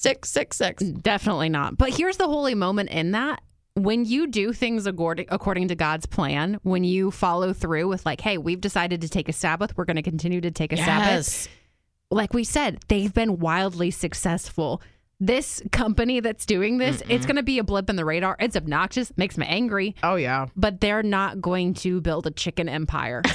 66666. 0.00 1.00
Definitely 1.02 1.48
not. 1.48 1.76
But 1.76 1.90
here's 1.90 2.16
the 2.16 2.26
holy 2.28 2.54
moment 2.54 2.90
in 2.90 3.12
that. 3.12 3.40
When 3.74 4.04
you 4.04 4.26
do 4.26 4.52
things 4.52 4.86
according, 4.86 5.26
according 5.28 5.68
to 5.68 5.74
God's 5.76 6.06
plan, 6.06 6.58
when 6.62 6.82
you 6.84 7.10
follow 7.10 7.52
through 7.52 7.88
with, 7.88 8.04
like, 8.06 8.20
hey, 8.20 8.38
we've 8.38 8.60
decided 8.60 9.00
to 9.02 9.08
take 9.08 9.28
a 9.28 9.32
Sabbath, 9.32 9.76
we're 9.76 9.84
going 9.84 9.96
to 9.96 10.02
continue 10.02 10.40
to 10.40 10.50
take 10.50 10.72
a 10.72 10.76
Sabbath. 10.76 11.48
Like 12.10 12.32
we 12.32 12.42
said, 12.44 12.80
they've 12.88 13.12
been 13.12 13.38
wildly 13.38 13.90
successful. 13.90 14.82
This 15.20 15.62
company 15.72 16.20
that's 16.20 16.46
doing 16.46 16.78
this, 16.78 17.02
it's 17.08 17.26
going 17.26 17.36
to 17.36 17.42
be 17.42 17.58
a 17.58 17.64
blip 17.64 17.90
in 17.90 17.96
the 17.96 18.04
radar. 18.04 18.36
It's 18.38 18.56
obnoxious, 18.56 19.12
makes 19.16 19.36
me 19.36 19.46
angry, 19.46 19.94
Oh, 20.02 20.14
yeah. 20.14 20.46
but 20.56 20.80
they're 20.80 21.02
not 21.02 21.40
going 21.40 21.74
to 21.74 22.00
build 22.00 22.26
a 22.26 22.30
chicken 22.30 22.68
empire. 22.68 23.22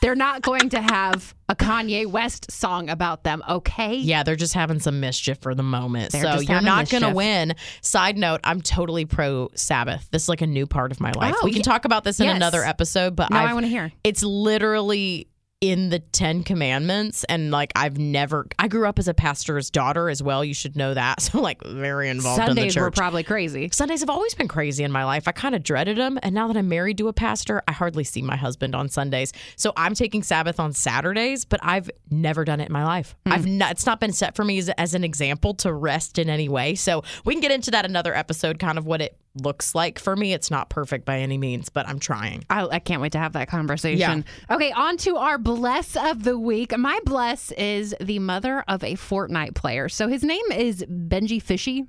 they're 0.00 0.14
not 0.14 0.42
going 0.42 0.68
to 0.70 0.80
have 0.80 1.34
a 1.48 1.56
Kanye 1.56 2.06
West 2.06 2.50
song 2.50 2.88
about 2.88 3.24
them, 3.24 3.42
okay? 3.48 3.96
Yeah, 3.96 4.22
they're 4.22 4.36
just 4.36 4.54
having 4.54 4.78
some 4.80 5.00
mischief 5.00 5.38
for 5.40 5.54
the 5.54 5.62
moment. 5.62 6.12
They're 6.12 6.22
so 6.22 6.40
you're 6.40 6.60
not 6.60 6.88
going 6.88 7.02
to 7.02 7.10
win. 7.10 7.54
Side 7.80 8.16
note, 8.18 8.40
I'm 8.44 8.60
totally 8.60 9.04
pro 9.06 9.48
Sabbath. 9.54 10.08
This 10.10 10.24
is 10.24 10.28
like 10.28 10.42
a 10.42 10.46
new 10.46 10.66
part 10.66 10.92
of 10.92 11.00
my 11.00 11.12
life. 11.12 11.34
Oh, 11.38 11.44
we 11.44 11.50
can 11.50 11.58
yeah. 11.60 11.62
talk 11.64 11.84
about 11.84 12.04
this 12.04 12.20
in 12.20 12.26
Yes. 12.26 12.36
another 12.36 12.62
episode, 12.64 13.16
but 13.16 13.30
No, 13.30 13.36
I 13.38 13.44
I've- 13.44 13.54
want 13.54 13.64
to 13.64 13.70
hear. 13.70 13.92
it's 14.04 14.22
literally 14.22 15.28
in 15.60 15.88
the 15.88 15.98
10 15.98 16.44
commandments 16.44 17.24
and 17.24 17.50
like 17.50 17.72
I've 17.74 17.98
never 17.98 18.46
I 18.60 18.68
grew 18.68 18.86
up 18.86 18.98
as 18.98 19.08
a 19.08 19.14
pastor's 19.14 19.70
daughter 19.70 20.08
as 20.08 20.22
well. 20.22 20.44
You 20.44 20.54
should 20.54 20.76
know 20.76 20.94
that. 20.94 21.18
So 21.28 21.42
like 21.42 21.62
very 21.62 22.08
involved 22.08 22.40
in 22.40 22.46
the 22.46 22.48
Sundays 22.50 22.74
church. 22.74 22.80
were 22.80 22.90
probably 22.90 23.22
crazy. 23.22 23.68
Sundays 23.70 24.00
have 24.00 24.08
always 24.08 24.34
been 24.34 24.48
crazy 24.48 24.82
in 24.82 24.90
my 24.90 25.04
life. 25.04 25.28
I 25.28 25.32
kind 25.32 25.54
of 25.54 25.62
dreaded 25.62 25.98
them. 25.98 26.18
And 26.22 26.34
now 26.34 26.48
that 26.48 26.56
I'm 26.56 26.68
married 26.68 26.96
to 26.98 27.08
a 27.08 27.12
pastor, 27.12 27.62
I 27.68 27.72
hardly 27.72 28.02
see 28.02 28.22
my 28.22 28.36
husband 28.36 28.74
on 28.74 28.88
Sundays. 28.88 29.32
So 29.56 29.74
I'm 29.76 29.94
taking 29.94 30.22
Sabbath 30.22 30.58
on 30.58 30.72
Saturdays, 30.72 31.44
but 31.44 31.60
I've 31.62 31.90
never 32.10 32.46
done 32.46 32.60
it 32.60 32.68
in 32.68 32.72
my 32.72 32.84
life. 32.84 33.14
Hmm. 33.26 33.32
I've 33.32 33.46
not, 33.46 33.72
it's 33.72 33.84
not 33.84 34.00
been 34.00 34.12
set 34.12 34.36
for 34.36 34.44
me 34.44 34.56
as, 34.58 34.70
as 34.70 34.94
an 34.94 35.04
example 35.04 35.52
to 35.56 35.72
rest 35.72 36.18
in 36.18 36.30
any 36.30 36.48
way. 36.48 36.76
So 36.76 37.02
we 37.26 37.34
can 37.34 37.42
get 37.42 37.52
into 37.52 37.70
that 37.72 37.84
another 37.84 38.14
episode, 38.14 38.58
kind 38.58 38.78
of 38.78 38.86
what 38.86 39.02
it 39.02 39.18
looks 39.34 39.74
like 39.74 39.98
for 39.98 40.16
me. 40.16 40.32
It's 40.32 40.50
not 40.50 40.70
perfect 40.70 41.04
by 41.04 41.20
any 41.20 41.38
means, 41.38 41.68
but 41.68 41.88
I'm 41.88 41.98
trying. 41.98 42.44
I, 42.50 42.66
I 42.66 42.78
can't 42.78 43.00
wait 43.00 43.12
to 43.12 43.18
have 43.18 43.32
that 43.34 43.48
conversation. 43.48 44.24
Yeah. 44.48 44.54
Okay, 44.56 44.72
on 44.72 44.96
to 44.98 45.16
our 45.16 45.38
bless 45.38 45.96
of 45.96 46.24
the 46.24 46.38
week. 46.38 46.76
My 46.76 46.98
bless 47.04 47.52
is 47.52 47.94
the 48.00 48.18
mother 48.18 48.64
of 48.68 48.82
a 48.82 48.94
Fortnite 48.94 49.54
player. 49.54 49.88
So 49.88 50.08
his 50.08 50.22
name 50.22 50.44
is 50.52 50.84
Benjy 50.88 51.40
Fishy 51.42 51.86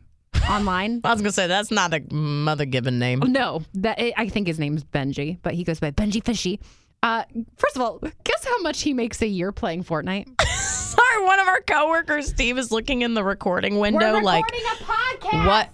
online. 0.49 1.01
I 1.03 1.13
was 1.13 1.21
going 1.21 1.29
to 1.29 1.35
say, 1.35 1.47
that's 1.47 1.71
not 1.71 1.93
a 1.93 2.01
mother 2.13 2.65
given 2.65 2.99
name. 2.99 3.19
no, 3.27 3.61
that 3.75 3.99
I 4.17 4.29
think 4.29 4.47
his 4.47 4.59
name's 4.59 4.83
Benjy, 4.83 5.39
but 5.41 5.53
he 5.53 5.63
goes 5.63 5.79
by 5.79 5.91
Benjy 5.91 6.23
Fishy. 6.23 6.59
Uh, 7.01 7.23
first 7.57 7.75
of 7.75 7.81
all, 7.81 7.99
guess 8.23 8.45
how 8.45 8.61
much 8.61 8.81
he 8.81 8.93
makes 8.93 9.21
a 9.21 9.27
year 9.27 9.51
playing 9.51 9.83
Fortnite? 9.83 10.41
Sorry, 10.89 11.25
one 11.25 11.39
of 11.39 11.47
our 11.47 11.61
coworkers, 11.61 12.27
Steve, 12.27 12.57
is 12.57 12.71
looking 12.71 13.03
in 13.03 13.13
the 13.13 13.23
recording 13.23 13.79
window 13.79 14.19
like, 14.19 14.43
a 14.43 14.83
podcast. 14.83 15.47
what? 15.47 15.69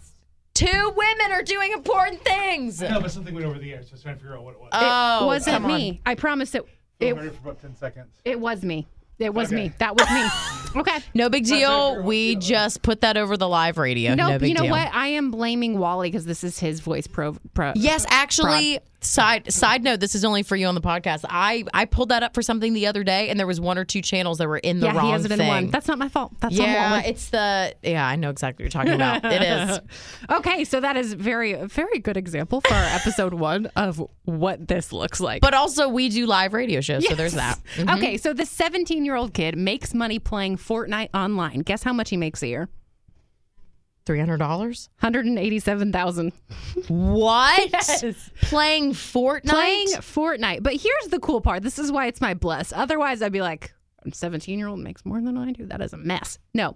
Two 0.56 0.94
women 0.96 1.32
are 1.34 1.44
doing 1.44 1.72
important 1.74 2.24
things. 2.24 2.82
No, 2.82 3.00
but 3.02 3.12
something 3.12 3.34
went 3.36 3.46
over 3.46 3.60
the 3.60 3.74
air, 3.74 3.84
so 3.84 3.90
I 3.90 3.92
was 3.92 4.02
trying 4.04 4.16
to 4.16 4.22
figure 4.22 4.36
out 4.38 4.44
what 4.44 4.54
it 4.56 4.60
was. 4.62 4.70
Oh, 4.72 5.24
it 5.24 5.28
wasn't 5.28 5.54
come 5.58 5.66
on. 5.66 5.78
me. 5.78 6.02
I 6.06 6.16
promise 6.16 6.56
it. 6.56 6.64
I 7.02 7.06
It, 7.06 7.16
heard 7.18 7.26
it 7.26 7.34
for 7.36 7.50
about 7.50 7.62
10 7.62 7.76
seconds. 7.76 8.08
it 8.24 8.40
was 8.40 8.64
me. 8.64 8.88
It 9.20 9.34
was 9.34 9.48
Okay. 9.54 9.64
me. 9.66 9.72
That 9.80 9.96
was 9.96 10.10
me. 10.10 10.26
Okay. 10.78 10.98
No 11.14 11.30
big 11.30 11.46
deal. 11.46 12.04
We 12.04 12.36
just 12.36 12.82
put 12.82 13.00
that 13.00 13.16
over 13.16 13.38
the 13.38 13.48
live 13.48 13.78
radio. 13.78 14.14
No, 14.14 14.32
no 14.32 14.40
big 14.40 14.50
you 14.50 14.56
know 14.56 14.64
deal. 14.64 14.72
what? 14.72 14.94
I 14.94 15.08
am 15.08 15.32
blaming 15.32 15.80
Wally 15.80 16.10
because 16.12 16.26
this 16.26 16.44
is 16.44 16.60
his 16.60 16.82
voice 16.82 17.08
pro. 17.08 17.38
pro 17.54 17.72
Yes, 17.78 18.06
actually, 18.10 18.80
side 19.06 19.52
side 19.54 19.84
note, 19.84 20.00
this 20.00 20.16
is 20.16 20.26
only 20.26 20.44
for 20.44 20.56
you 20.56 20.68
on 20.68 20.76
the 20.76 20.82
podcast. 20.82 21.26
I 21.30 21.64
I 21.74 21.86
pulled 21.86 22.10
that 22.10 22.24
up 22.24 22.34
for 22.34 22.42
something 22.42 22.74
the 22.74 22.88
other 22.88 23.04
day, 23.04 23.30
and 23.30 23.40
there 23.40 23.48
was 23.48 23.60
one 23.60 23.78
or 23.78 23.86
two 23.86 24.02
channels 24.02 24.38
that 24.40 24.48
were 24.48 24.58
in 24.58 24.80
the 24.80 24.88
yeah, 24.88 24.96
wrong 24.96 25.06
he 25.06 25.12
has 25.12 25.26
it 25.26 25.32
in 25.32 25.38
thing. 25.38 25.48
one. 25.48 25.70
That's 25.70 25.88
not 25.88 25.98
my 25.98 26.10
fault. 26.10 26.34
That's 26.40 26.60
on 26.60 26.66
yeah, 26.66 26.92
Wally. 26.92 27.04
it's 27.08 27.30
the 27.30 27.76
yeah. 27.84 28.06
I 28.06 28.16
know 28.16 28.30
exactly 28.30 28.66
what 28.66 28.74
you're 28.74 28.84
talking 28.84 28.94
about. 28.96 29.24
it 29.26 29.42
is. 29.42 29.80
Okay, 30.30 30.64
so 30.66 30.80
that 30.80 30.98
is 30.98 31.14
very, 31.14 31.54
very 31.54 32.00
good 32.00 32.18
example 32.18 32.62
for 32.62 32.74
episode 32.74 33.34
one 33.52 33.68
of 33.76 34.02
what 34.24 34.68
this 34.68 34.92
looks 34.92 35.20
like. 35.20 35.42
But 35.42 35.54
also, 35.54 35.88
we 35.88 36.10
do 36.10 36.26
live 36.26 36.54
radio 36.54 36.82
shows, 36.82 37.08
so 37.08 37.14
there's 37.16 37.34
that. 37.34 37.60
Mhm. 37.76 37.98
Okay, 37.98 38.18
so 38.18 38.34
the 38.34 38.46
17 38.46 39.06
year 39.06 39.16
old 39.16 39.34
kid 39.34 39.58
makes 39.58 39.94
money 39.94 40.18
playing 40.20 40.58
Fortnite 40.58 41.10
online. 41.14 41.60
Guess 41.60 41.84
how 41.84 41.94
much 41.94 42.10
he 42.10 42.18
makes 42.18 42.42
a 42.42 42.48
year? 42.48 42.70
Three 44.06 44.20
hundred 44.20 44.38
dollars. 44.38 44.90
187,000. 45.00 46.32
What? 46.88 47.72
Yes. 47.72 48.04
Playing 48.44 48.94
Fortnite. 48.94 49.50
Playing 49.50 49.88
Fortnite. 49.88 50.62
But 50.64 50.74
here's 50.74 51.08
the 51.10 51.20
cool 51.20 51.42
part. 51.42 51.64
This 51.64 51.80
is 51.80 51.92
why 51.92 52.06
it's 52.08 52.22
my 52.22 52.34
bless. 52.36 52.72
Otherwise, 52.72 53.22
I'd 53.22 53.32
be 53.32 53.42
like, 53.42 53.74
a 54.06 54.14
17 54.14 54.60
year 54.60 54.68
old 54.68 54.80
makes 54.80 55.06
more 55.06 55.20
than 55.22 55.38
I 55.38 55.52
do. 55.52 55.66
That 55.66 55.82
is 55.82 55.94
a 55.94 55.98
mess. 55.98 56.38
No. 56.54 56.76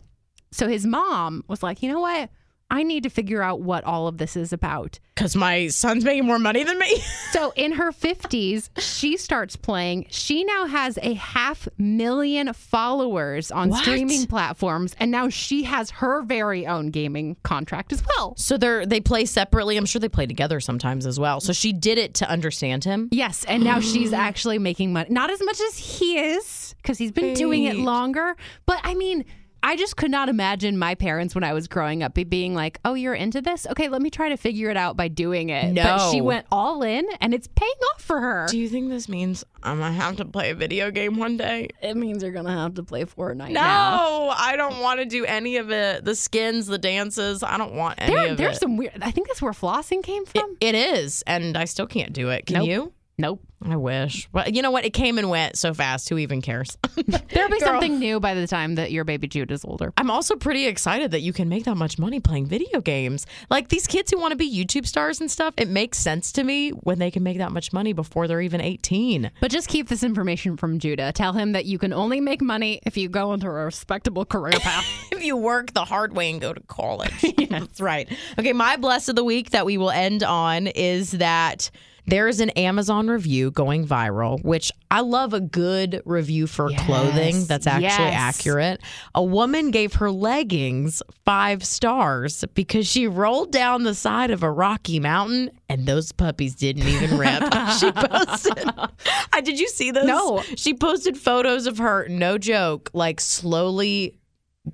So 0.51 0.67
his 0.67 0.85
mom 0.85 1.43
was 1.47 1.61
like, 1.61 1.83
you 1.83 1.91
know 1.91 1.99
what? 1.99 2.29
I 2.71 2.83
need 2.83 3.03
to 3.03 3.09
figure 3.09 3.41
out 3.41 3.61
what 3.61 3.83
all 3.83 4.07
of 4.07 4.17
this 4.17 4.35
is 4.35 4.53
about. 4.53 4.99
because 5.15 5.35
my 5.35 5.67
son's 5.67 6.05
making 6.05 6.25
more 6.25 6.39
money 6.39 6.63
than 6.63 6.77
me. 6.79 7.01
So 7.31 7.53
in 7.55 7.73
her 7.73 7.91
50s, 7.91 8.69
she 8.79 9.15
starts 9.15 9.55
playing. 9.55 10.07
She 10.09 10.43
now 10.43 10.65
has 10.65 10.97
a 11.01 11.13
half 11.13 11.67
million 11.77 12.51
followers 12.53 13.51
on 13.51 13.69
What? 13.69 13.81
streaming 13.81 14.25
platforms, 14.25 14.95
and 14.99 15.11
now 15.11 15.29
she 15.29 15.63
has 15.63 15.91
her 15.91 16.23
very 16.23 16.65
own 16.65 16.89
gaming 16.89 17.37
contract 17.43 17.93
as 17.93 18.03
well. 18.03 18.33
So 18.37 18.57
they're 18.57 18.85
they 18.85 18.99
play 18.99 19.25
separately. 19.25 19.77
I'm 19.77 19.85
sure 19.85 19.99
they 19.99 20.09
play 20.09 20.25
together 20.25 20.59
sometimes 20.59 21.05
as 21.05 21.19
well. 21.19 21.39
So 21.39 21.53
she 21.53 21.71
did 21.71 21.97
it 21.99 22.15
to 22.15 22.29
understand 22.29 22.83
him. 22.83 23.09
Yes, 23.11 23.45
and 23.45 23.63
now 23.63 23.79
she's 23.79 24.11
actually 24.27 24.57
making 24.57 24.91
money. 24.93 25.09
Not 25.11 25.29
as 25.29 25.41
much 25.43 25.59
as 25.61 25.77
he 25.77 26.17
is, 26.17 26.73
because 26.81 26.97
he's 26.97 27.11
been 27.11 27.35
doing 27.35 27.65
it 27.65 27.75
longer. 27.75 28.35
But 28.65 28.79
I 28.83 28.95
mean, 28.95 29.23
I 29.61 29.75
just 29.75 29.97
could 29.97 30.11
not 30.11 30.29
imagine 30.29 30.77
my 30.77 30.95
parents 30.95 31.35
when 31.35 31.43
I 31.43 31.53
was 31.53 31.67
growing 31.67 32.01
up 32.03 32.13
be- 32.13 32.23
being 32.23 32.55
like, 32.55 32.79
"Oh, 32.85 32.93
you're 32.93 33.13
into 33.13 33.41
this? 33.41 33.67
Okay, 33.71 33.89
let 33.89 34.01
me 34.01 34.09
try 34.09 34.29
to 34.29 34.37
figure 34.37 34.69
it 34.69 34.77
out 34.77 34.95
by 34.97 35.07
doing 35.09 35.49
it." 35.49 35.75
But 35.75 36.11
she 36.11 36.21
went 36.21 36.45
all 36.51 36.81
in, 36.83 37.05
and 37.19 37.33
it's 37.33 37.47
paying 37.47 37.71
off 37.93 38.01
for 38.01 38.19
her. 38.21 38.47
Do 38.49 38.57
you 38.57 38.69
think 38.69 38.89
this 38.89 39.09
means 39.09 39.43
I'm 39.61 39.79
gonna 39.79 39.91
have 39.93 40.15
to 40.17 40.25
play 40.25 40.51
a 40.51 40.55
video 40.55 40.91
game 40.91 41.17
one 41.17 41.35
day? 41.37 41.67
It 41.81 41.95
means 41.97 42.23
you're 42.23 42.31
gonna 42.31 42.51
have 42.55 42.75
to 42.75 42.83
play 42.83 43.03
Fortnite 43.05 43.49
No, 43.49 43.61
now. 43.61 44.29
I 44.29 44.55
don't 44.55 44.79
want 44.79 44.99
to 45.01 45.05
do 45.05 45.25
any 45.25 45.57
of 45.57 45.71
it. 45.71 46.05
The 46.05 46.15
skins, 46.15 46.67
the 46.67 46.77
dances, 46.77 47.43
I 47.43 47.57
don't 47.57 47.73
want 47.73 47.95
any 48.01 48.15
There, 48.15 48.27
of 48.31 48.37
there's 48.37 48.39
it. 48.39 48.41
There's 48.51 48.59
some 48.59 48.77
weird. 48.77 48.93
I 49.01 49.11
think 49.11 49.27
that's 49.27 49.41
where 49.41 49.51
flossing 49.51 50.01
came 50.03 50.25
from. 50.25 50.55
it 50.61 50.75
is, 50.75 51.21
and 51.27 51.57
I 51.57 51.65
still 51.65 51.87
can't 51.87 52.13
do 52.13 52.29
it. 52.29 52.45
Can 52.45 52.57
Nope. 52.59 52.67
you? 52.67 52.93
Nope. 53.19 53.41
I 53.61 53.75
wish. 53.75 54.29
But 54.31 54.55
you 54.55 54.61
know 54.61 54.71
what? 54.71 54.85
It 54.85 54.91
came 54.91 55.17
and 55.17 55.29
went 55.29 55.57
so 55.57 55.73
fast. 55.73 56.07
Who 56.07 56.17
even 56.17 56.41
cares? 56.41 56.77
There'll 56.95 57.49
be 57.49 57.59
Girl. 57.59 57.67
something 57.67 57.99
new 57.99 58.21
by 58.21 58.33
the 58.33 58.47
time 58.47 58.75
that 58.75 58.89
your 58.89 59.03
baby 59.03 59.27
Jude 59.27 59.51
is 59.51 59.65
older. 59.65 59.91
I'm 59.97 60.09
also 60.09 60.37
pretty 60.37 60.65
excited 60.65 61.11
that 61.11 61.19
you 61.19 61.33
can 61.33 61.49
make 61.49 61.65
that 61.65 61.75
much 61.75 61.99
money 61.99 62.21
playing 62.21 62.45
video 62.45 62.79
games. 62.79 63.25
Like 63.49 63.67
these 63.67 63.85
kids 63.85 64.11
who 64.11 64.17
want 64.17 64.31
to 64.31 64.37
be 64.37 64.49
YouTube 64.49 64.87
stars 64.87 65.19
and 65.19 65.29
stuff, 65.29 65.53
it 65.57 65.67
makes 65.67 65.97
sense 65.97 66.31
to 66.33 66.43
me 66.45 66.69
when 66.69 66.99
they 66.99 67.11
can 67.11 67.21
make 67.21 67.37
that 67.39 67.51
much 67.51 67.73
money 67.73 67.91
before 67.91 68.29
they're 68.29 68.39
even 68.39 68.61
18. 68.61 69.29
But 69.41 69.51
just 69.51 69.67
keep 69.67 69.89
this 69.89 70.03
information 70.03 70.55
from 70.55 70.79
Judah. 70.79 71.11
Tell 71.11 71.33
him 71.33 71.51
that 71.51 71.65
you 71.65 71.77
can 71.77 71.91
only 71.91 72.21
make 72.21 72.41
money 72.41 72.79
if 72.85 72.95
you 72.95 73.09
go 73.09 73.33
into 73.33 73.47
a 73.47 73.51
respectable 73.51 74.23
career 74.23 74.53
path. 74.59 74.85
if 75.11 75.21
you 75.21 75.35
work 75.35 75.73
the 75.73 75.83
hard 75.83 76.15
way 76.15 76.31
and 76.31 76.39
go 76.39 76.53
to 76.53 76.61
college. 76.61 77.25
That's 77.49 77.81
right. 77.81 78.07
Okay, 78.39 78.53
my 78.53 78.77
bless 78.77 79.09
of 79.09 79.17
the 79.17 79.25
week 79.25 79.49
that 79.49 79.65
we 79.65 79.77
will 79.77 79.91
end 79.91 80.23
on 80.23 80.67
is 80.67 81.11
that 81.11 81.69
There 82.07 82.27
is 82.27 82.39
an 82.39 82.49
Amazon 82.51 83.07
review 83.07 83.51
going 83.51 83.87
viral, 83.87 84.43
which 84.43 84.71
I 84.91 85.01
love 85.01 85.33
a 85.33 85.39
good 85.39 86.01
review 86.05 86.47
for 86.47 86.69
clothing 86.71 87.45
that's 87.45 87.67
actually 87.67 87.85
yes. 88.11 88.39
accurate. 88.39 88.81
A 89.13 89.23
woman 89.23 89.71
gave 89.71 89.95
her 89.95 90.09
leggings 90.11 91.03
five 91.25 91.63
stars 91.63 92.43
because 92.55 92.87
she 92.87 93.07
rolled 93.07 93.51
down 93.51 93.83
the 93.83 93.93
side 93.93 94.31
of 94.31 94.43
a 94.43 94.51
rocky 94.51 94.99
mountain 94.99 95.51
and 95.67 95.85
those 95.85 96.11
puppies 96.11 96.55
didn't 96.55 96.87
even 96.87 97.17
rip. 97.17 97.43
she 97.79 97.91
posted. 97.91 98.69
I 99.33 99.41
did 99.41 99.59
you 99.59 99.67
see 99.67 99.91
those? 99.91 100.05
No. 100.05 100.41
She 100.55 100.73
posted 100.73 101.17
photos 101.17 101.67
of 101.67 101.77
her, 101.77 102.07
no 102.09 102.37
joke, 102.37 102.89
like 102.93 103.19
slowly 103.19 104.15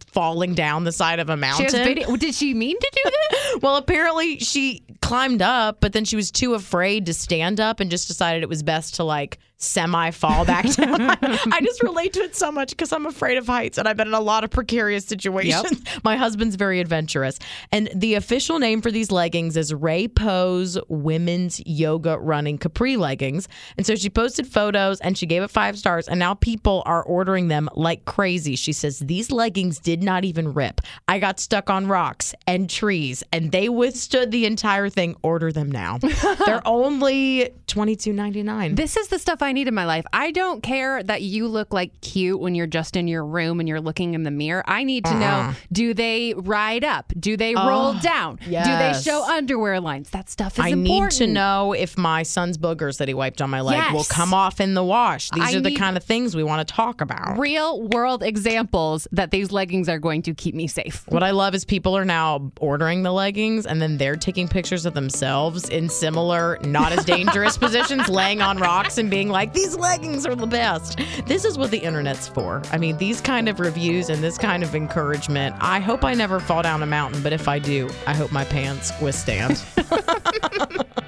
falling 0.07 0.53
down 0.55 0.83
the 0.83 0.91
side 0.91 1.19
of 1.19 1.29
a 1.29 1.35
She 1.35 1.39
mountain. 1.39 1.65
has 1.65 1.73
video. 1.73 2.15
Did 2.15 2.35
she 2.35 2.53
mean 2.53 2.77
to 2.79 2.91
do 2.91 3.11
this? 3.11 3.41
Well, 3.61 3.77
apparently 3.77 4.39
she 4.39 4.83
climbed 5.06 5.41
up, 5.41 5.82
but 5.82 5.94
then 5.94 6.04
she 6.06 6.15
was 6.15 6.32
too 6.32 6.54
afraid 6.56 7.06
to 7.06 7.13
stand 7.13 7.60
up 7.60 7.80
and 7.80 7.91
just 7.91 8.08
decided 8.08 8.44
it 8.44 8.50
was 8.50 8.63
best 8.63 8.96
to 8.96 9.04
like 9.04 9.39
semi 9.58 10.12
fall 10.12 10.46
back 10.46 10.65
down. 10.76 11.02
I 11.02 11.60
just 11.63 11.82
relate 11.82 12.13
to 12.13 12.22
it 12.22 12.36
so 12.36 12.52
much 12.52 12.70
because 12.70 12.91
I'm 12.91 13.06
afraid 13.06 13.38
of 13.38 13.48
heights 13.48 13.78
and 13.78 13.88
I've 13.88 13.98
been 13.98 14.08
in 14.08 14.13
a 14.13 14.20
lot 14.20 14.44
of 14.44 14.50
precarious 14.50 15.06
situations. 15.06 15.82
My 16.04 16.18
husband's 16.18 16.56
very 16.56 16.80
adventurous. 16.80 17.39
And 17.72 17.89
the 17.94 18.15
official 18.15 18.60
name 18.60 18.82
for 18.82 18.91
these 18.91 19.12
leggings 19.12 19.58
is 19.58 19.74
Raypose 19.74 20.82
Women's 20.89 21.62
Yoga 21.65 22.18
Running 22.20 22.58
Capri 22.58 22.98
Leggings. 22.98 23.48
And 23.78 23.86
so 23.86 23.96
she 23.96 24.10
posted 24.10 24.48
photos 24.48 25.00
and 25.02 25.18
she 25.18 25.26
gave 25.26 25.41
it 25.41 25.50
five 25.50 25.78
stars. 25.78 26.08
And 26.08 26.20
now 26.20 26.34
people 26.34 26.84
are 26.86 27.04
ordering 27.04 27.48
them 27.48 27.70
like 27.76 28.06
crazy. 28.06 28.56
She 28.56 28.74
says, 28.74 29.00
These 29.00 29.32
leggings 29.32 29.80
did 29.80 30.04
not 30.04 30.26
even 30.26 30.54
rip. 30.54 30.82
I 31.08 31.20
got 31.20 31.39
stuck 31.39 31.70
on 31.70 31.88
rocks 31.88 32.34
and 32.48 32.70
trees 32.70 33.24
and 33.32 33.52
they 33.52 33.70
withstood 33.70 34.32
the 34.32 34.46
entire 34.46 34.89
thing. 34.95 35.15
Order 35.21 35.51
them 35.51 35.71
now. 35.71 35.97
They're 36.45 36.65
only 36.67 37.49
$22.99. 37.67 38.75
This 38.75 38.97
is 38.97 39.08
the 39.10 39.19
stuff 39.19 39.41
I 39.41 39.51
need 39.51 39.67
in 39.67 39.73
my 39.73 39.86
life. 39.86 40.05
I 40.13 40.31
don't 40.31 40.62
care 40.62 41.01
that 41.03 41.21
you 41.21 41.47
look 41.47 41.73
like 41.73 41.99
cute 42.01 42.39
when 42.39 42.55
you're 42.55 42.67
just 42.67 42.95
in 42.95 43.08
your 43.08 43.25
room 43.25 43.60
and 43.60 43.67
you're 43.69 43.81
looking 43.81 44.13
in 44.13 44.23
the 44.23 44.31
mirror. 44.31 44.63
I 44.67 44.84
need 44.84 45.05
to 45.05 45.12
Uh-uh. 45.12 45.19
know 45.19 45.53
do 45.71 45.93
they 45.93 46.34
ride 46.36 46.84
up? 46.84 47.12
Do 47.19 47.38
they 47.38 47.53
roll 47.55 47.93
down? 47.95 48.38
Do 48.38 48.51
they 48.51 48.93
show 49.03 49.23
underwear 49.23 49.79
lines? 49.79 50.10
That 50.12 50.29
stuff 50.29 50.58
is 50.58 50.65
I 50.65 50.69
important. 50.69 51.19
need 51.19 51.25
to 51.27 51.31
know 51.31 51.73
if 51.73 51.97
my 51.97 52.23
son's 52.23 52.58
boogers 52.58 52.97
that 52.97 53.08
he 53.08 53.13
wiped 53.13 53.41
on 53.41 53.49
my 53.49 53.62
leg 53.62 53.93
will 53.93 54.03
come 54.05 54.34
off 54.34 54.60
in 54.62 54.73
the 54.73 54.84
wash. 54.84 55.29
These 55.31 55.43
I 55.55 55.58
are 55.58 55.62
the 55.62 55.75
kind 55.75 55.97
of 55.97 56.03
things 56.03 56.36
we 56.36 56.43
want 56.43 56.65
to 56.67 56.73
talk 56.73 57.01
about. 57.01 57.38
Real 57.38 57.81
world 57.81 58.23
examples 58.23 59.08
that 59.12 59.31
these 59.31 59.51
leggings 59.51 59.89
are 59.89 59.99
going 59.99 60.21
to 60.23 60.34
keep 60.34 60.55
me 60.55 60.67
safe. 60.67 61.03
What 61.10 61.23
I 61.23 61.31
love 61.31 61.53
is 61.55 61.65
people 61.65 61.97
are 61.97 62.05
now 62.05 62.51
ordering 62.60 63.03
the 63.03 63.12
leggings 63.12 63.65
and 63.65 63.81
then 63.81 63.97
they're 63.97 64.15
taking 64.15 64.47
pictures 64.47 64.85
of 64.86 64.93
themselves 64.93 65.69
in 65.69 65.89
similar, 65.89 66.58
not 66.63 66.91
as 66.91 67.06
dangerous 67.06 67.58
positions, 67.65 68.08
laying 68.10 68.41
on 68.41 68.58
rocks 68.58 68.98
and 68.98 69.10
being 69.10 69.30
like, 69.30 69.54
these 69.54 69.76
leggings 69.76 70.26
are 70.26 70.36
the 70.36 70.48
best. 70.48 71.00
This 71.26 71.45
is 71.45 71.58
what 71.58 71.71
the 71.71 71.80
internet's 71.80 72.28
for. 72.28 72.62
I 72.71 72.78
mean, 72.78 72.98
these 72.98 73.21
kind 73.21 73.50
of 73.50 73.60
reviews 73.60 74.10
and 74.10 74.24
this 74.24 74.38
kind 74.38 74.63
of 74.63 74.76
encouragement. 74.76 75.56
I 75.60 75.80
hope 75.80 76.04
I 76.04 76.13
never 76.13 76.39
fall 76.39 76.63
down 76.63 76.84
a 76.84 76.86
mountain, 76.86 77.21
but 77.21 77.34
if 77.34 77.48
I 77.48 77.60
do, 77.60 77.89
I 78.08 78.13
hope 78.13 78.32
my 78.32 78.45
pants 78.45 78.91
withstand. 79.02 79.63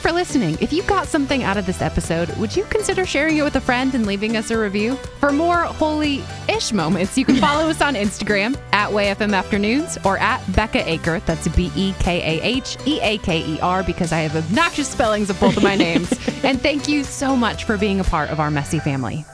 Thanks 0.00 0.12
so 0.12 0.14
much 0.14 0.24
for 0.24 0.40
listening. 0.40 0.58
If 0.62 0.72
you 0.72 0.82
got 0.84 1.08
something 1.08 1.42
out 1.42 1.58
of 1.58 1.66
this 1.66 1.82
episode, 1.82 2.34
would 2.38 2.56
you 2.56 2.64
consider 2.64 3.04
sharing 3.04 3.36
it 3.36 3.42
with 3.42 3.56
a 3.56 3.60
friend 3.60 3.94
and 3.94 4.06
leaving 4.06 4.36
us 4.36 4.50
a 4.50 4.58
review? 4.58 4.94
For 5.18 5.30
more 5.30 5.64
holy 5.64 6.22
ish 6.48 6.72
moments, 6.72 7.18
you 7.18 7.24
can 7.26 7.36
follow 7.46 7.68
us 7.68 7.82
on 7.82 7.94
Instagram 7.94 8.58
at 8.72 8.90
WayFM 8.90 9.34
Afternoons 9.34 9.98
or 10.04 10.16
at 10.18 10.40
Bekah 10.52 10.84
Eaker. 10.84 11.24
That's 11.26 11.48
B 11.48 11.70
E 11.76 11.92
K 11.98 12.38
A 12.38 12.42
H 12.42 12.78
E 12.86 12.98
A 13.02 13.18
K 13.18 13.44
E 13.44 13.60
R 13.60 13.82
because 13.82 14.12
I 14.12 14.20
have 14.20 14.36
obnoxious 14.36 14.88
spellings 14.88 15.28
of 15.28 15.38
both 15.38 15.56
of 15.56 15.62
my 15.62 15.76
names. 15.76 16.10
and 16.44 16.60
thank 16.60 16.88
you 16.88 17.04
so 17.04 17.36
much 17.36 17.64
for 17.64 17.76
being 17.76 18.00
a 18.00 18.04
part 18.04 18.30
of 18.30 18.40
our 18.40 18.50
messy 18.50 18.78
family. 18.78 19.24